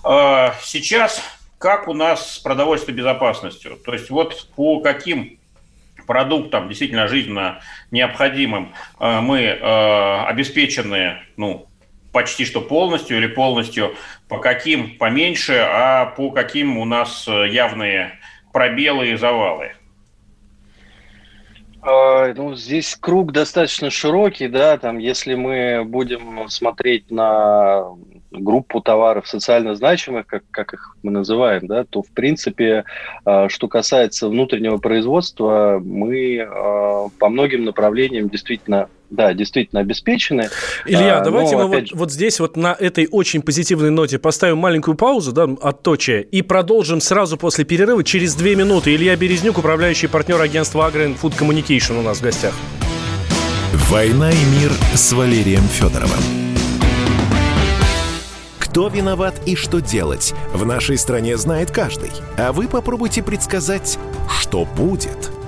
А, 0.03 0.55
сейчас 0.61 1.21
как 1.57 1.87
у 1.87 1.93
нас 1.93 2.35
с 2.35 2.39
продовольственной 2.39 2.97
безопасностью? 2.97 3.77
То 3.77 3.93
есть 3.93 4.09
вот 4.09 4.49
по 4.55 4.79
каким 4.81 5.39
продуктам 6.07 6.67
действительно 6.67 7.07
жизненно 7.07 7.61
необходимым 7.91 8.73
а, 8.99 9.21
мы 9.21 9.51
обеспечены 10.27 11.19
ну, 11.37 11.67
почти 12.11 12.45
что 12.45 12.61
полностью 12.61 13.17
или 13.17 13.27
полностью, 13.27 13.95
по 14.27 14.39
каким 14.39 14.97
поменьше, 14.97 15.57
а 15.57 16.05
по 16.05 16.31
каким 16.31 16.77
у 16.77 16.85
нас 16.85 17.27
явные 17.27 18.19
пробелы 18.53 19.11
и 19.11 19.15
завалы? 19.15 19.73
А, 21.85 22.33
ну, 22.33 22.55
здесь 22.55 22.97
круг 22.99 23.31
достаточно 23.31 23.91
широкий, 23.91 24.47
да, 24.47 24.77
там, 24.79 24.97
если 24.97 25.35
мы 25.35 25.83
будем 25.85 26.49
смотреть 26.49 27.11
на 27.11 27.85
группу 28.31 28.81
товаров 28.81 29.27
социально 29.27 29.75
значимых, 29.75 30.25
как, 30.25 30.43
как 30.49 30.73
их 30.73 30.97
мы 31.03 31.11
называем, 31.11 31.67
да, 31.67 31.83
то, 31.83 32.01
в 32.01 32.09
принципе, 32.09 32.85
а, 33.23 33.49
что 33.49 33.67
касается 33.67 34.29
внутреннего 34.29 34.77
производства, 34.77 35.79
мы 35.79 36.39
а, 36.41 37.07
по 37.19 37.29
многим 37.29 37.65
направлениям 37.65 38.29
действительно 38.29 38.89
да, 39.09 39.33
действительно 39.33 39.81
обеспечены. 39.81 40.49
Илья, 40.85 41.19
а, 41.19 41.23
давайте 41.23 41.55
мы 41.55 41.67
вот, 41.67 41.87
же... 41.87 41.95
вот 41.95 42.11
здесь 42.11 42.39
вот 42.39 42.57
на 42.57 42.75
этой 42.77 43.07
очень 43.09 43.41
позитивной 43.41 43.91
ноте 43.91 44.19
поставим 44.19 44.57
маленькую 44.57 44.95
паузу, 44.95 45.31
да, 45.31 45.47
отточие, 45.61 46.23
и 46.23 46.41
продолжим 46.41 47.01
сразу 47.01 47.37
после 47.37 47.65
перерыва 47.65 48.03
через 48.03 48.35
две 48.35 48.55
минуты. 48.55 48.95
Илья 48.95 49.15
Березнюк, 49.15 49.57
управляющий 49.57 50.07
партнер 50.07 50.41
агентства 50.41 50.89
Food 50.91 51.37
Communication 51.37 51.99
у 51.99 52.01
нас 52.01 52.19
в 52.19 52.21
гостях. 52.21 52.53
«Война 53.89 54.31
и 54.31 54.45
мир» 54.59 54.71
с 54.93 55.11
Валерием 55.13 55.63
Федоровым. 55.63 56.19
Кто 58.59 58.87
виноват 58.89 59.41
и 59.45 59.55
что 59.55 59.79
делать, 59.79 60.33
в 60.53 60.65
нашей 60.65 60.97
стране 60.97 61.37
знает 61.37 61.71
каждый. 61.71 62.11
А 62.37 62.51
вы 62.51 62.67
попробуйте 62.67 63.23
предсказать, 63.23 63.97
что 64.27 64.65
будет– 64.65 65.31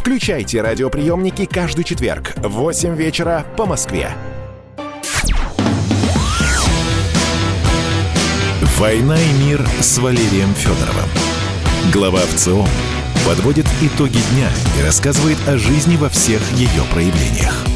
Включайте 0.00 0.62
радиоприемники 0.62 1.44
каждый 1.44 1.84
четверг 1.84 2.32
в 2.36 2.48
8 2.48 2.96
вечера 2.96 3.44
по 3.58 3.66
Москве. 3.66 4.10
«Война 8.78 9.20
и 9.20 9.32
мир» 9.44 9.62
с 9.80 9.98
Валерием 9.98 10.54
Федоровым. 10.54 11.10
Глава 11.92 12.20
ВЦО 12.20 12.64
подводит 13.26 13.66
итоги 13.82 14.20
дня 14.32 14.48
и 14.78 14.82
рассказывает 14.82 15.36
о 15.46 15.58
жизни 15.58 15.98
во 15.98 16.08
всех 16.08 16.40
ее 16.52 16.82
проявлениях. 16.90 17.69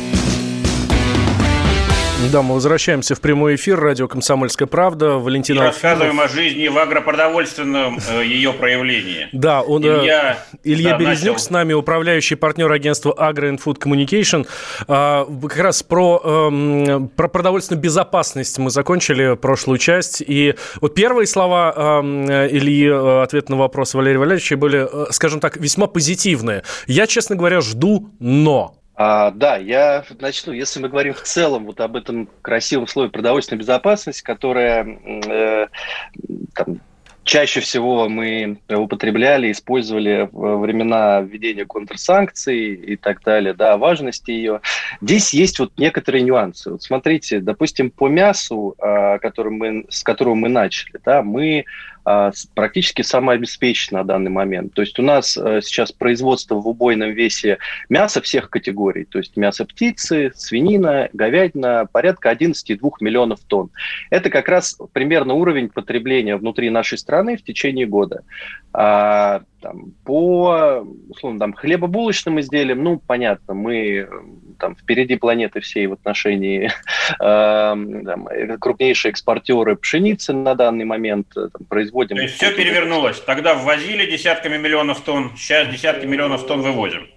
Да, 2.32 2.42
мы 2.42 2.54
возвращаемся 2.54 3.14
в 3.14 3.20
прямой 3.20 3.54
эфир. 3.54 3.78
Радио 3.78 4.08
«Комсомольская 4.08 4.66
правда». 4.66 5.18
Валентина 5.18 5.58
И 5.58 5.66
рассказываем 5.66 6.20
о 6.20 6.28
жизни 6.28 6.68
в 6.68 6.78
агропродовольственном 6.78 7.98
э, 8.08 8.24
ее 8.24 8.52
проявлении. 8.52 9.28
Да, 9.32 9.62
он, 9.62 9.84
э, 9.84 9.86
Илья, 9.86 10.38
Илья 10.64 10.90
да, 10.90 10.98
Березнюк 10.98 11.34
начал. 11.34 11.44
с 11.44 11.50
нами, 11.50 11.72
управляющий 11.74 12.34
партнер 12.34 12.70
агентства 12.72 13.14
Agro 13.16 13.58
Food 13.62 13.78
Communication. 13.78 14.46
А, 14.88 15.26
как 15.42 15.58
раз 15.58 15.82
про, 15.82 16.20
эм, 16.24 17.08
про 17.08 17.28
продовольственную 17.28 17.82
безопасность 17.82 18.58
мы 18.58 18.70
закончили 18.70 19.36
прошлую 19.36 19.78
часть. 19.78 20.22
И 20.26 20.54
вот 20.80 20.94
первые 20.94 21.26
слова 21.26 21.72
эм, 21.76 22.26
Ильи, 22.26 22.88
э, 22.88 23.22
ответ 23.22 23.48
на 23.48 23.56
вопрос 23.56 23.94
Валерия 23.94 24.18
Валерьевича 24.18 24.56
были, 24.56 24.88
скажем 25.12 25.40
так, 25.40 25.56
весьма 25.56 25.86
позитивные. 25.86 26.62
Я, 26.86 27.06
честно 27.06 27.36
говоря, 27.36 27.60
жду 27.60 28.10
«но». 28.18 28.74
А, 28.96 29.32
да, 29.32 29.56
я 29.56 30.04
начну. 30.20 30.52
Если 30.52 30.80
мы 30.80 30.88
говорим 30.88 31.14
в 31.14 31.22
целом 31.22 31.64
вот 31.66 31.80
об 31.80 31.96
этом 31.96 32.28
красивом 32.42 32.86
слове 32.86 33.10
продовольственная 33.10 33.58
безопасность, 33.58 34.22
которая 34.22 34.86
э, 34.86 35.66
там, 36.54 36.80
чаще 37.24 37.60
всего 37.60 38.08
мы 38.08 38.58
употребляли, 38.68 39.50
использовали 39.50 40.28
во 40.30 40.58
времена 40.58 41.22
введения 41.22 41.64
контрсанкций 41.64 42.74
и 42.74 42.96
так 42.96 43.22
далее, 43.24 43.52
да, 43.52 43.76
важности 43.78 44.30
ее. 44.30 44.60
Здесь 45.00 45.34
есть 45.34 45.58
вот 45.58 45.72
некоторые 45.76 46.22
нюансы. 46.22 46.70
Вот 46.70 46.82
смотрите, 46.82 47.40
допустим, 47.40 47.90
по 47.90 48.08
мясу, 48.08 48.76
а, 48.78 49.18
которым 49.18 49.54
мы, 49.54 49.86
с 49.88 50.04
которого 50.04 50.34
мы 50.34 50.48
начали, 50.48 51.00
да, 51.04 51.22
мы 51.22 51.64
практически 52.54 53.02
самообеспечены 53.02 53.98
на 53.98 54.04
данный 54.04 54.30
момент. 54.30 54.74
То 54.74 54.82
есть 54.82 54.98
у 54.98 55.02
нас 55.02 55.36
э, 55.36 55.60
сейчас 55.62 55.90
производство 55.92 56.56
в 56.56 56.68
убойном 56.68 57.12
весе 57.12 57.58
мяса 57.88 58.20
всех 58.20 58.50
категорий, 58.50 59.04
то 59.04 59.18
есть 59.18 59.36
мясо 59.36 59.64
птицы, 59.64 60.32
свинина, 60.34 61.08
говядина, 61.12 61.88
порядка 61.90 62.30
11,2 62.30 62.78
миллионов 63.00 63.40
тонн. 63.40 63.70
Это 64.10 64.30
как 64.30 64.48
раз 64.48 64.78
примерно 64.92 65.34
уровень 65.34 65.68
потребления 65.68 66.36
внутри 66.36 66.70
нашей 66.70 66.98
страны 66.98 67.36
в 67.36 67.42
течение 67.42 67.86
года. 67.86 68.22
Там, 69.64 69.94
по 70.04 70.86
условно, 71.08 71.40
там, 71.40 71.54
хлебобулочным 71.54 72.38
изделиям, 72.38 72.84
ну, 72.84 72.98
понятно, 72.98 73.54
мы 73.54 74.06
там, 74.58 74.76
впереди 74.76 75.16
планеты 75.16 75.60
всей 75.60 75.86
в 75.86 75.94
отношении 75.94 76.70
э, 77.10 77.14
там, 77.18 78.28
крупнейшие 78.60 79.08
экспортеры 79.08 79.76
пшеницы 79.76 80.34
на 80.34 80.54
данный 80.54 80.84
момент 80.84 81.28
э, 81.34 81.48
там, 81.50 81.66
производим. 81.66 82.16
То 82.16 82.22
есть 82.24 82.34
все 82.34 82.54
перевернулось. 82.54 83.18
Тогда 83.20 83.54
ввозили 83.54 84.04
десятками 84.04 84.58
миллионов 84.58 85.00
тонн, 85.00 85.32
сейчас 85.34 85.68
десятки 85.68 86.04
миллионов 86.04 86.46
тонн 86.46 86.60
вывозим. 86.60 87.08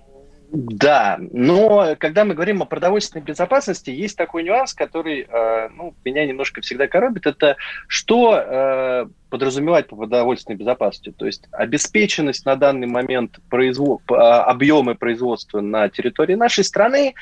Да, 0.50 1.18
но 1.20 1.96
когда 2.00 2.24
мы 2.24 2.34
говорим 2.34 2.62
о 2.62 2.66
продовольственной 2.66 3.24
безопасности, 3.24 3.90
есть 3.90 4.18
такой 4.18 4.44
нюанс, 4.44 4.74
который 4.74 5.28
э, 5.30 5.70
ну, 5.76 5.94
меня 6.06 6.26
немножко 6.26 6.62
всегда 6.62 6.88
коробит. 6.88 7.26
Это 7.26 7.58
что 7.88 8.36
э, 8.38 9.08
подразумевать 9.30 9.88
по 9.88 9.98
продовольственной 9.98 10.58
безопасности? 10.58 11.14
То 11.18 11.26
есть 11.26 11.44
обеспеченность 11.52 12.46
на 12.46 12.56
данный 12.56 12.88
момент 12.88 13.40
производ... 13.50 14.02
объемы 14.08 14.96
производства 14.96 15.60
на 15.60 15.90
территории 15.90 16.36
нашей 16.36 16.64
страны 16.64 17.14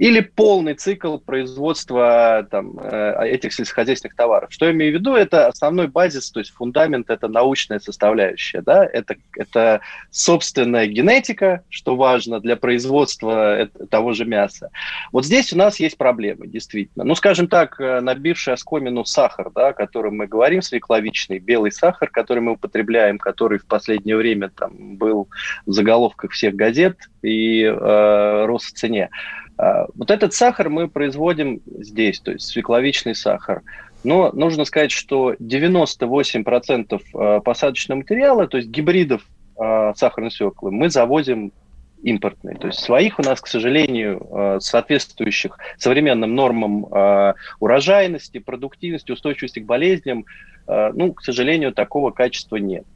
или 0.00 0.20
полный 0.20 0.72
цикл 0.72 1.18
производства 1.18 2.48
там, 2.50 2.78
э, 2.80 3.26
этих 3.26 3.52
сельскохозяйственных 3.52 4.16
товаров. 4.16 4.50
Что 4.50 4.64
я 4.64 4.72
имею 4.72 4.92
в 4.92 4.94
виду? 4.94 5.14
Это 5.14 5.46
основной 5.46 5.88
базис, 5.88 6.30
то 6.30 6.40
есть 6.40 6.52
фундамент, 6.52 7.10
это 7.10 7.28
научная 7.28 7.80
составляющая. 7.80 8.62
Да? 8.62 8.82
Это, 8.82 9.16
это 9.36 9.82
собственная 10.10 10.86
генетика, 10.86 11.64
что 11.68 11.96
важно 11.96 12.40
для 12.40 12.56
производства 12.56 13.68
того 13.90 14.14
же 14.14 14.24
мяса. 14.24 14.70
Вот 15.12 15.26
здесь 15.26 15.52
у 15.52 15.58
нас 15.58 15.78
есть 15.78 15.98
проблемы, 15.98 16.46
действительно. 16.46 17.04
Ну, 17.04 17.14
скажем 17.14 17.46
так, 17.46 17.78
э, 17.78 18.00
набивший 18.00 18.54
оскомину 18.54 19.04
сахар, 19.04 19.50
да, 19.54 19.68
о 19.68 19.72
котором 19.74 20.16
мы 20.16 20.26
говорим, 20.26 20.62
свекловичный, 20.62 21.40
белый 21.40 21.72
сахар, 21.72 22.08
который 22.08 22.40
мы 22.40 22.52
употребляем, 22.52 23.18
который 23.18 23.58
в 23.58 23.66
последнее 23.66 24.16
время 24.16 24.48
там, 24.48 24.96
был 24.96 25.28
в 25.66 25.72
заголовках 25.72 26.30
всех 26.30 26.54
газет 26.54 26.96
и 27.20 27.64
э, 27.64 28.44
рос 28.46 28.64
в 28.64 28.72
цене. 28.72 29.10
А, 29.60 29.86
вот 29.94 30.10
этот 30.10 30.32
сахар 30.32 30.70
мы 30.70 30.88
производим 30.88 31.60
здесь, 31.66 32.20
то 32.20 32.32
есть 32.32 32.46
свекловичный 32.46 33.14
сахар. 33.14 33.62
Но 34.02 34.30
нужно 34.32 34.64
сказать, 34.64 34.90
что 34.90 35.34
98% 35.34 37.02
а, 37.12 37.40
посадочного 37.40 37.98
материала, 37.98 38.46
то 38.46 38.56
есть 38.56 38.70
гибридов 38.70 39.22
а, 39.58 39.92
сахарной 39.94 40.30
свеклы, 40.30 40.70
мы 40.70 40.88
завозим 40.88 41.52
импортные. 42.02 42.56
То 42.56 42.68
есть 42.68 42.78
своих 42.78 43.18
у 43.18 43.22
нас, 43.22 43.42
к 43.42 43.46
сожалению, 43.46 44.58
соответствующих 44.62 45.58
современным 45.76 46.34
нормам 46.34 46.86
урожайности, 47.60 48.38
продуктивности, 48.38 49.12
устойчивости 49.12 49.58
к 49.58 49.66
болезням, 49.66 50.24
ну, 50.66 51.12
к 51.12 51.22
сожалению, 51.22 51.74
такого 51.74 52.10
качества 52.10 52.56
нет. 52.56 52.86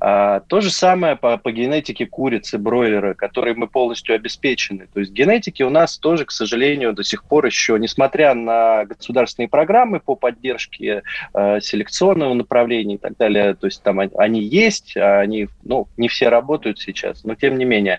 А, 0.00 0.40
то 0.40 0.60
же 0.60 0.70
самое 0.70 1.16
по, 1.16 1.36
по 1.38 1.50
генетике 1.50 2.06
курицы, 2.06 2.58
бройлера, 2.58 3.14
которые 3.14 3.54
мы 3.54 3.66
полностью 3.66 4.14
обеспечены. 4.14 4.86
То 4.92 5.00
есть 5.00 5.12
генетики 5.12 5.62
у 5.62 5.70
нас 5.70 5.98
тоже, 5.98 6.24
к 6.24 6.30
сожалению, 6.30 6.92
до 6.92 7.02
сих 7.02 7.24
пор 7.24 7.46
еще, 7.46 7.78
несмотря 7.78 8.34
на 8.34 8.84
государственные 8.84 9.48
программы 9.48 10.00
по 10.00 10.14
поддержке 10.14 11.02
э, 11.34 11.60
селекционного 11.60 12.34
направления 12.34 12.94
и 12.94 12.98
так 12.98 13.16
далее, 13.16 13.54
то 13.54 13.66
есть 13.66 13.82
там 13.82 14.00
они, 14.00 14.40
есть, 14.40 14.96
а 14.96 15.20
они, 15.20 15.48
ну, 15.64 15.88
не 15.96 16.08
все 16.08 16.28
работают 16.28 16.78
сейчас, 16.78 17.24
но 17.24 17.34
тем 17.34 17.58
не 17.58 17.64
менее. 17.64 17.98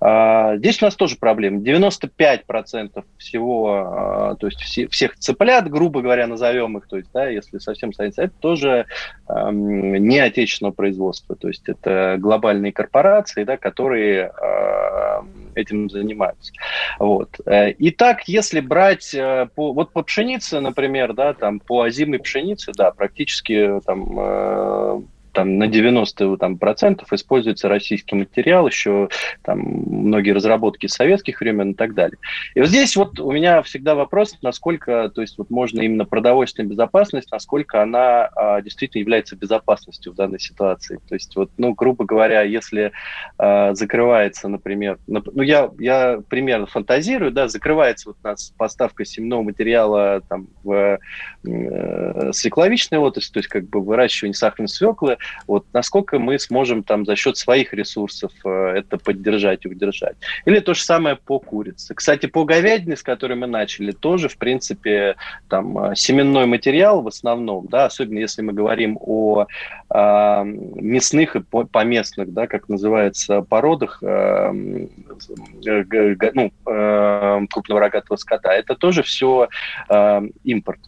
Э, 0.00 0.56
здесь 0.58 0.80
у 0.82 0.84
нас 0.84 0.94
тоже 0.94 1.16
проблема. 1.16 1.58
95% 1.60 3.04
всего, 3.18 4.34
э, 4.34 4.36
то 4.38 4.46
есть 4.46 4.60
все, 4.60 4.86
всех 4.88 5.16
цыплят, 5.16 5.68
грубо 5.68 6.00
говоря, 6.00 6.28
назовем 6.28 6.78
их, 6.78 6.86
то 6.86 6.96
есть, 6.96 7.10
да, 7.12 7.28
если 7.28 7.58
совсем 7.58 7.92
станется, 7.92 8.22
это 8.22 8.34
тоже 8.38 8.86
э, 9.28 9.50
не 9.52 10.20
отечественного 10.20 10.72
производства. 10.72 11.36
То 11.40 11.48
есть 11.48 11.68
это 11.68 12.16
глобальные 12.18 12.72
корпорации, 12.72 13.44
да, 13.44 13.56
которые 13.56 14.30
э, 14.30 15.22
этим 15.54 15.88
занимаются. 15.88 16.52
Вот. 16.98 17.40
Э, 17.46 17.72
Итак, 17.78 18.28
если 18.28 18.60
брать 18.60 19.14
э, 19.14 19.48
по, 19.54 19.72
вот 19.72 19.92
по 19.92 20.02
пшенице, 20.02 20.60
например, 20.60 21.14
да, 21.14 21.32
там 21.32 21.60
по 21.60 21.82
озимой 21.82 22.18
пшенице, 22.18 22.72
да, 22.76 22.90
практически 22.90 23.80
там 23.86 25.06
там 25.32 25.58
на 25.58 25.66
90 25.66 26.36
там, 26.36 26.58
процентов 26.58 27.12
используется 27.12 27.68
российский 27.68 28.14
материал, 28.14 28.66
еще 28.66 29.08
там 29.42 29.60
многие 29.60 30.32
разработки 30.32 30.86
советских 30.86 31.40
времен 31.40 31.72
и 31.72 31.74
так 31.74 31.94
далее. 31.94 32.18
И 32.54 32.60
вот 32.60 32.68
здесь 32.68 32.96
вот 32.96 33.20
у 33.20 33.30
меня 33.32 33.62
всегда 33.62 33.94
вопрос, 33.94 34.36
насколько, 34.42 35.10
то 35.14 35.20
есть 35.20 35.38
вот 35.38 35.50
можно 35.50 35.80
именно 35.80 36.04
продовольственная 36.04 36.68
безопасность, 36.68 37.30
насколько 37.30 37.82
она 37.82 38.28
а, 38.34 38.60
действительно 38.60 39.00
является 39.00 39.36
безопасностью 39.36 40.12
в 40.12 40.16
данной 40.16 40.40
ситуации. 40.40 41.00
То 41.08 41.14
есть 41.14 41.34
вот, 41.36 41.50
ну, 41.56 41.74
грубо 41.74 42.04
говоря, 42.04 42.42
если 42.42 42.92
а, 43.38 43.74
закрывается, 43.74 44.48
например, 44.48 44.98
ну, 45.06 45.42
я, 45.42 45.70
я 45.78 46.20
примерно 46.28 46.66
фантазирую, 46.66 47.32
да, 47.32 47.48
закрывается 47.48 48.10
вот 48.10 48.16
у 48.22 48.26
нас 48.26 48.52
поставка 48.56 49.04
семенного 49.04 49.42
материала 49.42 50.22
там 50.28 50.48
в 50.62 50.98
э, 51.46 52.32
свекловичной 52.32 52.98
отрасли, 52.98 53.32
то 53.32 53.38
есть 53.38 53.48
как 53.48 53.68
бы 53.68 53.80
выращивание 53.80 54.34
сахарной 54.34 54.68
свеклы, 54.68 55.18
вот 55.46 55.66
насколько 55.72 56.18
мы 56.18 56.38
сможем 56.38 56.82
там 56.82 57.04
за 57.04 57.16
счет 57.16 57.36
своих 57.36 57.72
ресурсов 57.72 58.32
э, 58.44 58.48
это 58.76 58.98
поддержать 58.98 59.64
и 59.64 59.68
удержать. 59.68 60.16
Или 60.44 60.60
то 60.60 60.74
же 60.74 60.82
самое 60.82 61.16
по 61.16 61.38
курице. 61.38 61.94
Кстати, 61.94 62.26
по 62.26 62.44
говядине, 62.44 62.96
с 62.96 63.02
которой 63.02 63.34
мы 63.34 63.46
начали, 63.46 63.92
тоже, 63.92 64.28
в 64.28 64.36
принципе, 64.36 65.16
там 65.48 65.78
э, 65.78 65.96
семенной 65.96 66.46
материал 66.46 67.02
в 67.02 67.08
основном, 67.08 67.66
да, 67.66 67.86
особенно 67.86 68.18
если 68.18 68.42
мы 68.42 68.52
говорим 68.52 68.98
о 69.00 69.46
э, 69.92 70.44
мясных 70.44 71.36
и 71.36 71.40
поместных, 71.40 72.32
да, 72.32 72.46
как 72.46 72.68
называется, 72.68 73.42
породах 73.42 73.98
э, 74.02 74.52
ну, 74.52 76.52
э, 76.66 77.46
крупного 77.50 77.80
рогатого 77.80 78.16
скота, 78.16 78.54
это 78.54 78.74
тоже 78.74 79.02
все 79.02 79.48
э, 79.88 80.22
импорт. 80.44 80.80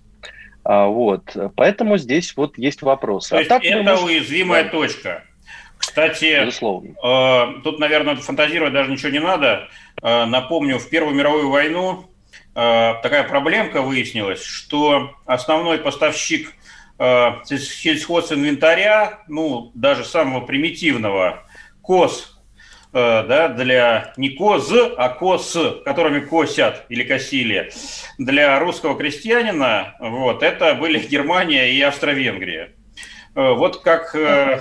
А, 0.64 0.86
вот. 0.86 1.36
Поэтому 1.56 1.98
здесь 1.98 2.36
вот 2.36 2.56
есть 2.58 2.82
вопрос. 2.82 3.28
То 3.28 3.36
а 3.36 3.40
есть 3.40 3.48
так 3.48 3.64
это 3.64 3.82
можем... 3.82 4.04
уязвимая 4.06 4.64
да. 4.64 4.70
точка. 4.70 5.24
Кстати, 5.78 6.26
э, 6.26 6.50
тут, 7.64 7.78
наверное, 7.80 8.14
фантазировать 8.16 8.72
даже 8.72 8.90
ничего 8.90 9.10
не 9.10 9.18
надо. 9.18 9.68
Э, 10.00 10.24
напомню, 10.26 10.78
в 10.78 10.88
Первую 10.88 11.16
мировую 11.16 11.50
войну 11.50 12.08
э, 12.54 12.94
такая 13.02 13.24
проблемка 13.24 13.82
выяснилась, 13.82 14.44
что 14.44 15.10
основной 15.26 15.78
поставщик 15.78 16.54
сельхозинвентаря, 16.98 19.24
ну, 19.26 19.72
даже 19.74 20.04
самого 20.04 20.46
примитивного, 20.46 21.42
КОС, 21.82 22.31
да, 22.92 23.48
для 23.48 24.12
не 24.16 24.30
коз, 24.30 24.70
а 24.72 25.08
кос, 25.08 25.56
которыми 25.84 26.20
косят 26.20 26.84
или 26.88 27.04
косили, 27.04 27.72
для 28.18 28.58
русского 28.58 28.96
крестьянина, 28.96 29.94
вот, 29.98 30.42
это 30.42 30.74
были 30.74 30.98
Германия 31.08 31.72
и 31.72 31.80
Австро-Венгрия. 31.80 32.74
Э, 33.34 33.52
вот 33.52 33.82
как 33.82 34.14
э, 34.14 34.60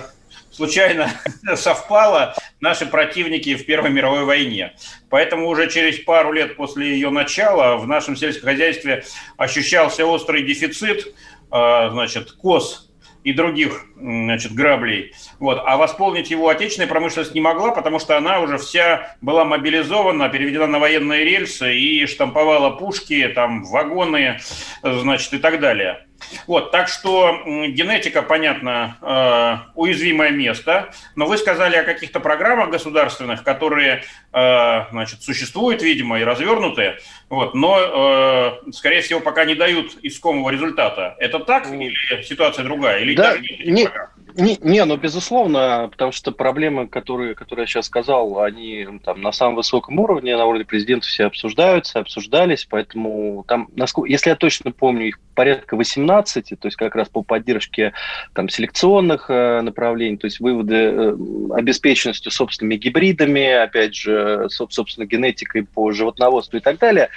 случайно 0.50 1.10
совпало 1.56 2.34
наши 2.60 2.86
противники 2.86 3.54
в 3.54 3.66
Первой 3.66 3.90
мировой 3.90 4.24
войне. 4.24 4.74
Поэтому 5.10 5.48
уже 5.48 5.68
через 5.68 5.98
пару 5.98 6.32
лет 6.32 6.56
после 6.56 6.92
ее 6.92 7.10
начала 7.10 7.76
в 7.76 7.86
нашем 7.86 8.16
сельском 8.16 8.48
хозяйстве 8.48 9.04
ощущался 9.36 10.06
острый 10.06 10.42
дефицит, 10.42 11.14
значит, 11.50 12.32
коз 12.32 12.91
и 13.24 13.32
других 13.32 13.86
значит, 13.96 14.52
граблей. 14.52 15.14
Вот. 15.38 15.62
А 15.64 15.76
восполнить 15.76 16.30
его 16.30 16.48
отечественная 16.48 16.88
промышленность 16.88 17.34
не 17.34 17.40
могла, 17.40 17.70
потому 17.70 17.98
что 17.98 18.16
она 18.16 18.40
уже 18.40 18.58
вся 18.58 19.16
была 19.20 19.44
мобилизована, 19.44 20.28
переведена 20.28 20.66
на 20.66 20.78
военные 20.78 21.24
рельсы 21.24 21.76
и 21.76 22.06
штамповала 22.06 22.70
пушки, 22.70 23.28
там, 23.34 23.64
вагоны 23.64 24.40
значит, 24.82 25.32
и 25.34 25.38
так 25.38 25.60
далее. 25.60 26.06
Вот, 26.46 26.70
так 26.70 26.88
что 26.88 27.42
генетика, 27.46 28.22
понятно, 28.22 28.96
э, 29.00 29.70
уязвимое 29.74 30.30
место, 30.30 30.92
но 31.16 31.26
вы 31.26 31.38
сказали 31.38 31.76
о 31.76 31.84
каких-то 31.84 32.20
программах 32.20 32.70
государственных, 32.70 33.44
которые, 33.44 34.04
э, 34.32 34.84
значит, 34.90 35.22
существуют, 35.22 35.82
видимо, 35.82 36.20
и 36.20 36.24
развернуты, 36.24 36.94
вот, 37.28 37.54
но, 37.54 38.58
э, 38.66 38.72
скорее 38.72 39.02
всего, 39.02 39.20
пока 39.20 39.44
не 39.44 39.54
дают 39.54 39.96
искомого 40.02 40.50
результата. 40.50 41.16
Это 41.18 41.38
так 41.40 41.66
или 41.70 42.22
ситуация 42.22 42.64
другая? 42.64 43.00
Или 43.00 43.14
да, 43.14 43.34
даже 43.34 43.42
нет, 43.64 43.92
не, 44.34 44.58
не, 44.60 44.84
ну, 44.84 44.96
безусловно, 44.96 45.88
потому 45.90 46.12
что 46.12 46.32
проблемы, 46.32 46.86
которые, 46.86 47.34
которые 47.34 47.64
я 47.64 47.66
сейчас 47.66 47.86
сказал, 47.86 48.40
они 48.40 48.86
там 49.04 49.20
на 49.20 49.32
самом 49.32 49.56
высоком 49.56 49.98
уровне, 49.98 50.36
на 50.36 50.46
уровне 50.46 50.64
президента 50.64 51.06
все 51.06 51.26
обсуждаются, 51.26 51.98
обсуждались, 51.98 52.66
поэтому 52.68 53.44
там, 53.46 53.68
насколько, 53.74 54.10
если 54.10 54.30
я 54.30 54.36
точно 54.36 54.72
помню, 54.72 55.08
их 55.08 55.20
порядка 55.34 55.76
18, 55.76 56.48
то 56.58 56.68
есть 56.68 56.76
как 56.76 56.94
раз 56.94 57.08
по 57.08 57.22
поддержке 57.22 57.92
там 58.34 58.48
селекционных 58.48 59.26
э, 59.28 59.60
направлений, 59.62 60.16
то 60.16 60.26
есть 60.26 60.40
выводы 60.40 60.74
э, 60.74 61.16
обеспеченностью 61.54 62.30
собственными 62.30 62.76
гибридами, 62.76 63.50
опять 63.50 63.94
же, 63.94 64.46
собственно, 64.50 65.06
генетикой 65.06 65.64
по 65.64 65.92
животноводству 65.92 66.58
и 66.58 66.60
так 66.60 66.78
далее, 66.78 67.08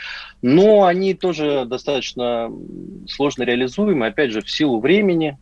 но 0.42 0.86
они 0.86 1.14
тоже 1.14 1.66
достаточно 1.66 2.52
сложно 3.08 3.44
реализуемы, 3.44 4.08
опять 4.08 4.32
же, 4.32 4.42
в 4.42 4.50
силу 4.50 4.80
времени, 4.80 5.38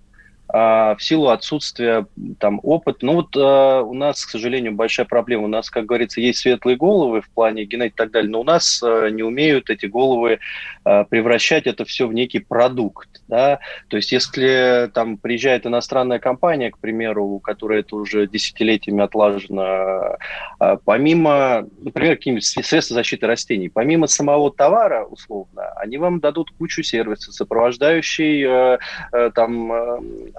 в 0.54 0.98
силу 1.00 1.30
отсутствия 1.30 2.06
там 2.38 2.60
опыта. 2.62 3.00
Ну 3.04 3.14
вот 3.16 3.36
а, 3.36 3.82
у 3.82 3.96
нас, 3.96 4.24
к 4.24 4.30
сожалению, 4.30 4.74
большая 4.74 5.08
проблема. 5.08 5.46
У 5.46 5.48
нас, 5.48 5.72
как 5.72 5.88
говорится, 5.88 6.22
есть 6.22 6.40
светлые 6.40 6.78
головы 6.78 7.22
в 7.22 7.30
плане 7.32 7.66
генетики 7.66 7.96
и 7.96 7.98
так 7.98 8.12
далее, 8.12 8.30
но 8.30 8.42
у 8.42 8.44
нас 8.44 8.80
а, 8.84 9.08
не 9.10 9.24
умеют 9.24 9.72
эти 9.72 9.88
головы 9.88 10.40
превращать 10.84 11.66
это 11.66 11.86
все 11.86 12.08
в 12.08 12.14
некий 12.14 12.40
продукт. 12.40 13.22
Да? 13.30 13.60
То 13.88 13.98
есть 13.98 14.12
если 14.12 14.92
там 14.94 15.18
приезжает 15.18 15.66
иностранная 15.66 16.20
компания, 16.20 16.70
к 16.72 16.78
примеру, 16.78 17.24
у 17.24 17.40
которой 17.40 17.80
это 17.80 17.96
уже 17.96 18.28
десятилетиями 18.28 19.02
отлажено, 19.02 20.18
помимо, 20.84 21.66
например, 21.80 22.18
какие-нибудь 22.18 22.46
средства 22.46 22.96
защиты 22.96 23.28
растений, 23.28 23.70
помимо 23.70 24.08
самого 24.08 24.52
товара, 24.52 25.06
условно, 25.06 25.72
они 25.78 25.98
вам 25.98 26.20
дадут 26.20 26.52
кучу 26.52 26.84
сервисов, 26.84 27.34
сопровождающий 27.34 28.78
там 29.34 29.72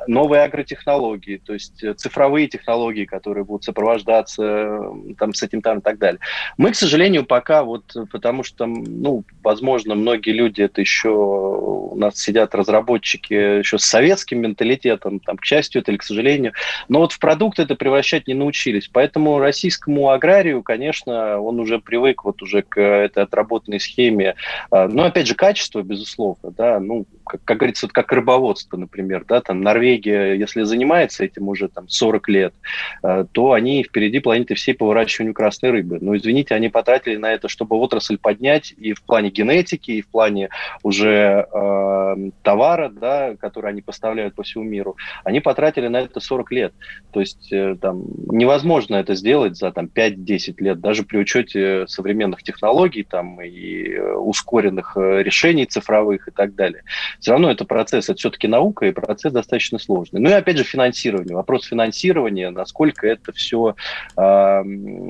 новые 0.06 0.42
агротехнологии, 0.42 1.38
то 1.44 1.52
есть 1.54 1.82
э, 1.82 1.94
цифровые 1.94 2.48
технологии, 2.48 3.04
которые 3.04 3.44
будут 3.44 3.64
сопровождаться 3.64 4.80
там, 5.18 5.34
с 5.34 5.42
этим 5.42 5.62
там 5.62 5.78
и 5.78 5.82
так 5.82 5.98
далее. 5.98 6.20
Мы, 6.56 6.72
к 6.72 6.76
сожалению, 6.76 7.24
пока 7.24 7.64
вот, 7.64 7.94
потому 8.10 8.42
что, 8.42 8.66
ну, 8.66 9.24
возможно, 9.42 9.94
многие 9.94 10.32
люди 10.32 10.62
это 10.62 10.80
еще, 10.80 11.10
у 11.10 11.96
нас 11.96 12.16
сидят 12.16 12.54
разработчики 12.54 13.58
еще 13.58 13.78
с 13.78 13.84
советским 13.84 14.40
менталитетом, 14.40 15.20
там, 15.20 15.36
к 15.36 15.44
счастью 15.44 15.82
это 15.82 15.90
или 15.90 15.98
к 15.98 16.02
сожалению, 16.02 16.52
но 16.88 17.00
вот 17.00 17.12
в 17.12 17.18
продукт 17.18 17.58
это 17.58 17.74
превращать 17.74 18.26
не 18.26 18.34
научились. 18.34 18.88
Поэтому 18.92 19.38
российскому 19.38 20.10
аграрию, 20.10 20.62
конечно, 20.62 21.40
он 21.40 21.60
уже 21.60 21.78
привык 21.78 22.24
вот 22.24 22.42
уже 22.42 22.62
к 22.62 22.80
этой 22.80 23.22
отработанной 23.22 23.80
схеме. 23.80 24.34
А, 24.70 24.88
но, 24.88 25.04
опять 25.04 25.26
же, 25.26 25.34
качество, 25.34 25.82
безусловно, 25.82 26.50
да, 26.50 26.80
ну, 26.80 27.06
как, 27.24 27.42
как 27.44 27.58
говорится, 27.58 27.86
вот 27.86 27.92
как 27.92 28.12
рыбоводство, 28.12 28.76
например, 28.76 29.24
да, 29.26 29.40
там 29.40 29.62
Норвегия, 29.62 29.83
если 29.92 30.62
занимается 30.62 31.24
этим 31.24 31.48
уже 31.48 31.68
там 31.68 31.88
40 31.88 32.28
лет, 32.28 32.54
а, 33.02 33.24
то 33.24 33.52
они 33.52 33.82
впереди 33.82 34.20
планеты 34.20 34.54
всей 34.54 34.74
по 34.74 34.86
выращиванию 34.86 35.34
красной 35.34 35.70
рыбы. 35.70 35.98
Но, 36.00 36.16
извините, 36.16 36.54
они 36.54 36.68
потратили 36.68 37.16
на 37.16 37.32
это, 37.32 37.48
чтобы 37.48 37.76
отрасль 37.76 38.18
поднять 38.18 38.74
и 38.76 38.92
в 38.92 39.02
плане 39.02 39.30
генетики, 39.30 39.92
и 39.92 40.02
в 40.02 40.08
плане 40.08 40.48
уже 40.82 41.46
э, 41.52 42.30
товара, 42.42 42.88
да, 42.88 43.36
который 43.36 43.70
они 43.70 43.82
поставляют 43.82 44.34
по 44.34 44.42
всему 44.42 44.64
миру, 44.64 44.96
они 45.24 45.40
потратили 45.40 45.88
на 45.88 46.00
это 46.00 46.20
40 46.20 46.52
лет. 46.52 46.74
То 47.12 47.20
есть 47.20 47.52
э, 47.52 47.76
там 47.80 48.04
невозможно 48.30 48.96
это 48.96 49.14
сделать 49.14 49.56
за 49.56 49.72
там 49.72 49.86
5-10 49.86 50.54
лет, 50.58 50.80
даже 50.80 51.02
при 51.04 51.18
учете 51.18 51.86
современных 51.86 52.42
технологий 52.42 53.02
там 53.02 53.40
и 53.40 53.94
э, 53.94 54.14
ускоренных 54.14 54.96
э, 54.96 55.22
решений 55.22 55.66
цифровых 55.66 56.28
и 56.28 56.30
так 56.30 56.54
далее. 56.54 56.82
Все 57.20 57.32
равно 57.32 57.50
это 57.50 57.64
процесс, 57.64 58.08
это 58.08 58.18
все-таки 58.18 58.48
наука, 58.48 58.86
и 58.86 58.92
процесс 58.92 59.32
достаточно 59.32 59.73
сложный. 59.78 60.20
Ну 60.20 60.30
и 60.30 60.32
опять 60.32 60.56
же 60.56 60.64
финансирование. 60.64 61.34
Вопрос 61.34 61.66
финансирования, 61.66 62.50
насколько 62.50 63.06
это 63.06 63.32
все 63.32 63.74
э, 64.16 64.62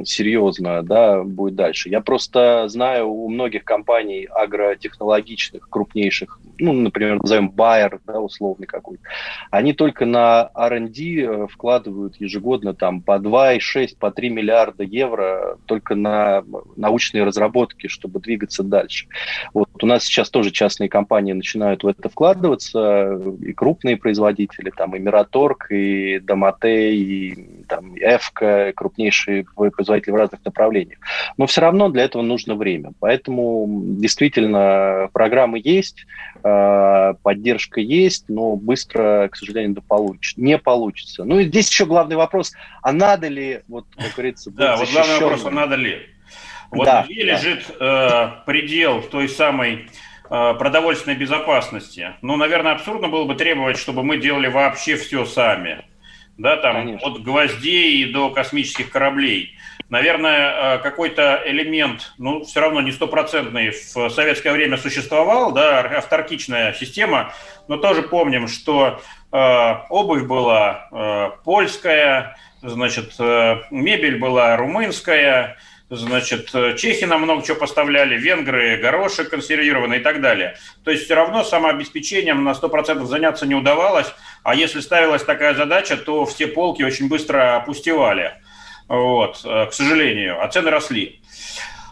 серьезно 0.05 0.83
да, 0.83 1.23
будет 1.23 1.55
дальше. 1.55 1.89
Я 1.89 2.01
просто 2.01 2.69
знаю 2.69 3.09
у 3.09 3.29
многих 3.29 3.65
компаний 3.65 4.27
агротехнологичных, 4.31 5.69
крупнейших, 5.69 6.39
ну, 6.59 6.73
например, 6.73 7.21
назовем 7.21 7.51
Bayer, 7.51 8.01
да, 8.07 8.21
условный 8.21 8.67
какой-то, 8.67 9.03
они 9.51 9.73
только 9.73 10.07
на 10.07 10.51
R&D 10.55 11.03
э, 11.03 11.47
вкладывают 11.49 12.17
ежегодно 12.21 12.75
там 12.75 13.01
по 13.01 13.19
2,6, 13.19 13.97
по 13.99 14.11
3 14.11 14.31
миллиарда 14.31 14.85
евро 14.85 15.59
только 15.67 15.95
на 15.95 16.45
научные 16.77 17.25
разработки, 17.25 17.89
чтобы 17.89 18.21
двигаться 18.21 18.63
дальше. 18.63 19.07
Вот 19.53 19.69
у 19.83 19.87
нас 19.87 20.05
сейчас 20.05 20.31
тоже 20.31 20.51
частные 20.51 20.89
компании 20.89 21.33
начинают 21.33 21.83
в 21.83 21.87
это 21.87 22.09
вкладываться, 22.09 23.21
и 23.41 23.53
крупные 23.53 23.97
производители, 23.97 24.54
там 24.77 24.95
и 24.97 24.99
Мираторг, 24.99 25.71
и 25.71 26.19
Домате, 26.19 26.95
и 26.95 27.65
там 27.69 27.95
Эвка, 27.97 28.73
крупнейшие 28.75 29.45
производители 29.45 30.13
в 30.13 30.17
разных 30.17 30.45
направлениях. 30.45 30.99
Но 31.37 31.47
все 31.47 31.61
равно 31.61 31.89
для 31.89 32.05
этого 32.05 32.23
нужно 32.23 32.55
время. 32.55 32.93
Поэтому 33.01 33.67
действительно 33.69 35.09
программы 35.13 35.61
есть, 35.63 36.07
э, 36.43 37.15
поддержка 37.23 37.81
есть, 37.81 38.27
но 38.29 38.57
быстро, 38.57 39.29
к 39.31 39.37
сожалению, 39.37 39.77
не 40.37 40.59
получится. 40.59 41.25
Ну 41.25 41.39
и 41.39 41.45
здесь 41.45 41.71
еще 41.71 41.87
главный 41.87 42.17
вопрос, 42.17 42.53
а 42.83 42.93
надо 42.93 43.29
ли, 43.29 43.63
вот, 43.69 43.87
как 43.97 44.13
говорится, 44.13 44.51
Да, 44.51 44.77
вот 44.77 44.91
главный 44.91 45.21
вопрос, 45.21 45.45
а 45.45 45.51
надо 45.51 45.75
ли? 45.77 46.03
Вот 46.71 46.85
да, 46.87 47.05
где 47.09 47.25
да. 47.25 47.33
лежит 47.33 47.65
э, 47.79 48.31
предел 48.47 49.03
той 49.03 49.29
самой 49.29 49.89
продовольственной 50.29 51.17
безопасности? 51.17 52.15
Ну, 52.23 52.37
наверное, 52.37 52.73
абсурдно 52.73 53.09
было 53.09 53.25
бы 53.25 53.35
требовать, 53.35 53.79
чтобы 53.79 54.03
мы 54.03 54.19
делали 54.19 54.49
вообще 54.49 54.97
все 54.97 55.25
сами. 55.25 55.85
Да, 56.37 56.57
там 56.57 56.75
Конечно. 56.75 57.09
от 57.09 57.23
гвоздей 57.23 58.13
до 58.13 58.31
космических 58.31 58.91
кораблей. 58.91 59.57
Наверное, 59.89 60.77
э, 60.77 60.79
какой-то 60.79 61.41
элемент, 61.45 62.15
ну, 62.19 62.43
все 62.43 62.61
равно 62.61 62.81
не 62.81 62.91
стопроцентный, 62.91 63.71
в 63.71 64.09
советское 64.09 64.53
время 64.53 64.77
существовал, 64.77 65.53
да, 65.53 65.81
авторкичная 65.81 66.73
система, 66.73 67.33
но 67.69 67.77
тоже 67.77 68.03
помним, 68.03 68.49
что 68.49 69.01
э, 69.31 69.75
обувь 69.91 70.25
была 70.25 70.89
э, 70.91 71.31
польская, 71.45 72.37
значит, 72.63 73.15
э, 73.21 73.57
мебель 73.71 74.19
была 74.19 74.57
румынская, 74.57 75.59
Значит, 75.91 76.49
э, 76.55 76.77
чехи 76.77 77.05
нам 77.05 77.23
много 77.23 77.45
чего 77.45 77.57
поставляли, 77.57 78.19
венгры, 78.19 78.79
горошек 78.79 79.29
консервированный 79.29 79.99
и 79.99 80.01
так 80.01 80.23
далее. 80.23 80.57
То 80.83 80.91
есть 80.91 81.05
все 81.05 81.15
равно 81.15 81.45
самообеспечением 81.45 82.43
на 82.43 82.55
100% 82.55 83.05
заняться 83.05 83.47
не 83.47 83.55
удавалось, 83.55 84.07
а 84.43 84.55
если 84.55 84.81
ставилась 84.81 85.25
такая 85.25 85.55
задача, 85.55 85.99
то 85.99 86.25
все 86.25 86.47
полки 86.47 86.83
очень 86.83 87.09
быстро 87.09 87.57
опустевали. 87.57 88.33
Вот, 88.89 89.43
э, 89.45 89.67
к 89.67 89.73
сожалению, 89.75 90.43
а 90.43 90.49
цены 90.49 90.71
росли. 90.71 91.21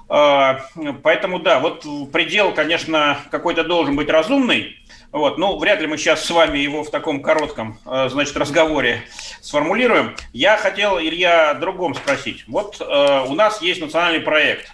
А, 0.08 0.60
поэтому 1.02 1.38
да, 1.38 1.58
вот 1.58 1.86
предел, 2.12 2.52
конечно, 2.52 3.18
какой-то 3.30 3.62
должен 3.64 3.96
быть 3.96 4.10
разумный, 4.10 4.76
вот, 5.12 5.36
ну, 5.36 5.58
вряд 5.58 5.80
ли 5.80 5.86
мы 5.86 5.98
сейчас 5.98 6.24
с 6.24 6.30
вами 6.30 6.58
его 6.58 6.82
в 6.82 6.90
таком 6.90 7.22
коротком, 7.22 7.78
э, 7.84 8.08
значит, 8.08 8.34
разговоре 8.34 9.02
сформулируем. 9.42 10.16
Я 10.32 10.56
хотел, 10.56 10.98
Илья, 10.98 11.50
о 11.50 11.54
другом 11.54 11.94
спросить. 11.94 12.44
Вот 12.48 12.80
э, 12.80 13.24
у 13.28 13.34
нас 13.34 13.60
есть 13.60 13.82
национальный 13.82 14.20
проект, 14.20 14.72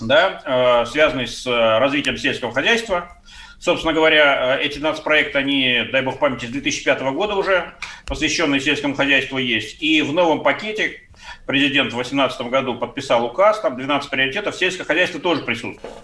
да, 0.00 0.42
э, 0.44 0.86
связанный 0.90 1.28
с 1.28 1.46
развитием 1.46 2.16
сельского 2.16 2.52
хозяйства. 2.52 3.16
Собственно 3.60 3.94
говоря, 3.94 4.58
эти 4.60 4.78
нацпроекты, 4.78 5.38
они, 5.38 5.84
дай 5.90 6.02
бог 6.02 6.18
памяти, 6.18 6.46
с 6.46 6.50
2005 6.50 7.00
года 7.14 7.34
уже, 7.34 7.72
посвященные 8.06 8.60
сельскому 8.60 8.94
хозяйству 8.94 9.38
есть. 9.38 9.80
И 9.80 10.02
в 10.02 10.12
новом 10.12 10.42
пакете 10.42 11.00
президент 11.46 11.92
в 11.92 11.94
2018 11.94 12.40
году 12.48 12.74
подписал 12.74 13.24
указ, 13.24 13.60
там 13.60 13.76
12 13.76 14.10
приоритетов, 14.10 14.56
сельское 14.56 14.84
хозяйство 14.84 15.20
тоже 15.20 15.42
присутствует. 15.42 15.94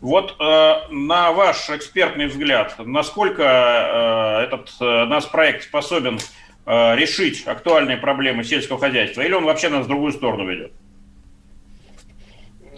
Вот 0.00 0.36
э, 0.38 0.74
на 0.90 1.32
ваш 1.32 1.70
экспертный 1.70 2.26
взгляд, 2.26 2.74
насколько 2.78 3.42
э, 3.42 4.44
этот 4.44 4.70
э, 4.80 5.04
наш 5.06 5.30
проект 5.30 5.64
способен 5.64 6.18
э, 6.66 6.96
решить 6.96 7.46
актуальные 7.46 7.96
проблемы 7.96 8.44
сельского 8.44 8.78
хозяйства, 8.78 9.22
или 9.22 9.32
он 9.32 9.44
вообще 9.44 9.68
нас 9.70 9.86
в 9.86 9.88
другую 9.88 10.12
сторону 10.12 10.46
ведет? 10.46 10.72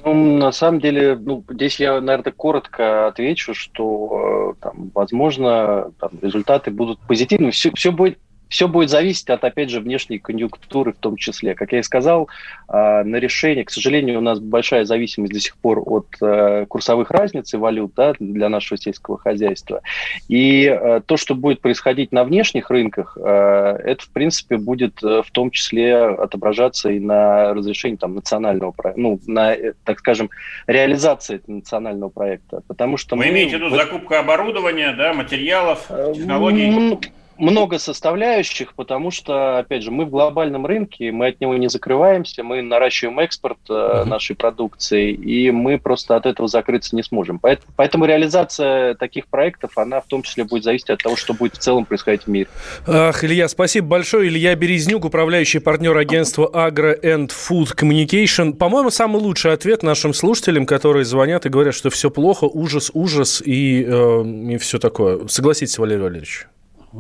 Ну, 0.05 0.39
на 0.39 0.53
самом 0.53 0.81
деле, 0.81 1.17
ну, 1.17 1.43
здесь 1.49 1.81
я, 1.81 2.01
наверное, 2.01 2.33
коротко 2.33 3.09
отвечу, 3.09 3.55
что 3.55 4.55
э, 4.61 4.63
там, 4.63 4.93
возможно, 4.95 5.91
там, 5.99 6.11
результаты 6.23 6.71
будут 6.71 7.01
позитивными. 7.01 7.51
Все, 7.51 7.73
все 7.75 7.91
будет 7.91 8.17
все 8.49 8.69
будет 8.69 8.91
зависеть 8.91 9.29
от, 9.31 9.45
опять 9.45 9.71
же, 9.71 9.81
внешней 9.81 10.19
конъюнктуры 10.19 10.93
в 10.93 10.99
том 10.99 11.17
числе. 11.17 11.55
Как 11.55 11.73
я 11.73 11.81
и 11.81 11.83
сказал, 11.83 12.29
а, 12.69 13.03
на 13.05 13.17
решение, 13.17 13.65
к 13.65 13.71
сожалению, 13.71 14.19
у 14.19 14.23
нас 14.23 14.39
большая 14.39 14.85
зависимость 14.85 15.33
до 15.33 15.41
сих 15.41 15.57
пор 15.57 15.83
от 15.85 16.07
э, 16.21 16.67
курсовых 16.69 17.11
разниц 17.11 17.53
и 17.55 17.57
валют 17.57 17.93
да, 17.95 18.15
для 18.19 18.49
нашего 18.49 18.79
сельского 18.79 19.19
хозяйства. 19.19 19.83
И 20.29 20.65
э, 20.65 21.01
то, 21.05 21.17
что 21.17 21.35
будет 21.35 21.61
происходить 21.61 22.13
на 22.13 22.25
внешних 22.25 22.71
рынках, 22.71 23.19
э, 23.21 23.79
это, 23.85 24.05
в 24.05 24.11
принципе, 24.11 24.57
будет 24.57 25.03
в 25.03 25.27
том 25.33 25.51
числе 25.51 25.97
отображаться 25.97 26.91
и 26.91 27.01
на 27.01 27.53
разрешении 27.55 27.97
там, 27.97 28.15
национального 28.15 28.71
проекта, 28.71 29.01
ну, 29.01 29.21
на, 29.27 29.57
так 29.85 29.99
скажем, 29.99 30.31
реализации 30.67 31.41
национального 31.47 32.11
проекта. 32.11 32.63
Потому 32.67 32.97
что 32.97 33.17
Вы 33.17 33.25
мы... 33.25 33.31
имеете 33.31 33.57
в 33.57 33.61
виду 33.61 33.77
закупку 33.77 34.15
оборудования, 34.15 34.93
да, 34.93 35.13
материалов, 35.13 35.87
технологий? 36.15 36.99
Много 37.39 37.79
составляющих, 37.79 38.75
потому 38.75 39.11
что, 39.11 39.59
опять 39.59 39.83
же, 39.83 39.91
мы 39.91 40.05
в 40.05 40.11
глобальном 40.11 40.67
рынке, 40.67 41.13
мы 41.13 41.29
от 41.29 41.41
него 41.41 41.55
не 41.57 41.69
закрываемся, 41.69 42.43
мы 42.43 42.63
наращиваем 42.63 43.19
экспорт 43.21 43.59
uh-huh. 43.69 44.05
нашей 44.05 44.37
продукции, 44.37 45.13
и 45.13 45.51
мы 45.51 45.79
просто 45.79 46.17
от 46.17 46.27
этого 46.27 46.49
закрыться 46.49 46.97
не 46.97 47.03
сможем. 47.03 47.39
Поэтому, 47.39 47.73
поэтому 47.77 48.05
реализация 48.07 48.95
таких 48.95 49.27
проектов, 49.27 49.77
она 49.77 50.01
в 50.01 50.07
том 50.07 50.23
числе 50.23 50.45
будет 50.45 50.65
зависеть 50.65 50.91
от 50.91 51.03
того, 51.03 51.17
что 51.17 51.35
будет 51.35 51.57
в 51.57 51.59
целом 51.59 51.85
происходить 51.85 52.25
в 52.25 52.29
мире. 52.29 52.49
Ах, 52.87 53.23
Илья, 53.25 53.49
спасибо 53.49 53.87
большое. 53.89 54.29
Илья 54.29 54.55
Березнюк, 54.55 55.05
управляющий 55.05 55.59
партнер 55.59 55.97
агентства 55.97 56.51
Agro 56.53 57.01
and 57.03 57.31
Food 57.31 57.77
Communication. 57.77 58.55
По-моему, 58.55 58.91
самый 58.91 59.21
лучший 59.21 59.53
ответ 59.53 59.83
нашим 59.83 60.15
слушателям, 60.15 60.67
которые 60.67 61.05
звонят 61.05 61.47
и 61.47 61.49
говорят, 61.49 61.75
что 61.75 61.91
все 61.91 62.11
плохо, 62.11 62.45
ужас, 62.45 62.91
ужас 62.95 63.43
и, 63.45 63.85
э, 63.87 64.25
и 64.53 64.57
все 64.59 64.79
такое. 64.79 65.27
Согласитесь, 65.29 65.79
Валерий 65.79 66.03
Валерьевич? 66.03 66.47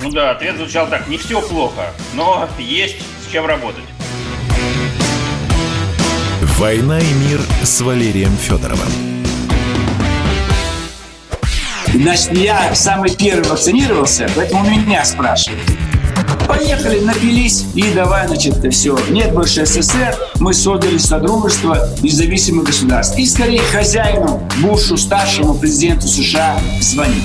Ну 0.03 0.11
да, 0.11 0.33
ответ 0.33 0.57
звучал 0.57 0.89
так. 0.89 1.09
Не 1.09 1.17
все 1.17 1.41
плохо, 1.41 1.93
но 2.13 2.47
есть 2.59 2.97
с 3.27 3.33
чем 3.33 3.47
работать. 3.47 3.85
«Война 6.59 6.99
и 6.99 7.13
мир» 7.15 7.41
с 7.63 7.81
Валерием 7.81 8.37
Федоровым. 8.37 8.89
Значит, 11.95 12.33
я 12.33 12.75
самый 12.75 13.15
первый 13.15 13.49
вакцинировался, 13.49 14.29
поэтому 14.35 14.69
меня 14.69 15.05
спрашивают. 15.05 15.63
Поехали, 16.47 17.01
напились 17.01 17.65
и 17.75 17.91
давай, 17.93 18.27
значит, 18.27 18.55
все. 18.73 18.99
Нет 19.09 19.33
больше 19.33 19.65
СССР, 19.65 20.15
мы 20.41 20.53
создали 20.53 20.99
Содружество 20.99 21.89
независимых 22.03 22.67
государств. 22.67 23.19
И 23.19 23.27
скорее 23.27 23.61
хозяину, 23.61 24.47
Бушу, 24.61 24.97
старшему 24.97 25.55
президенту 25.55 26.07
США 26.07 26.59
звонить. 26.81 27.25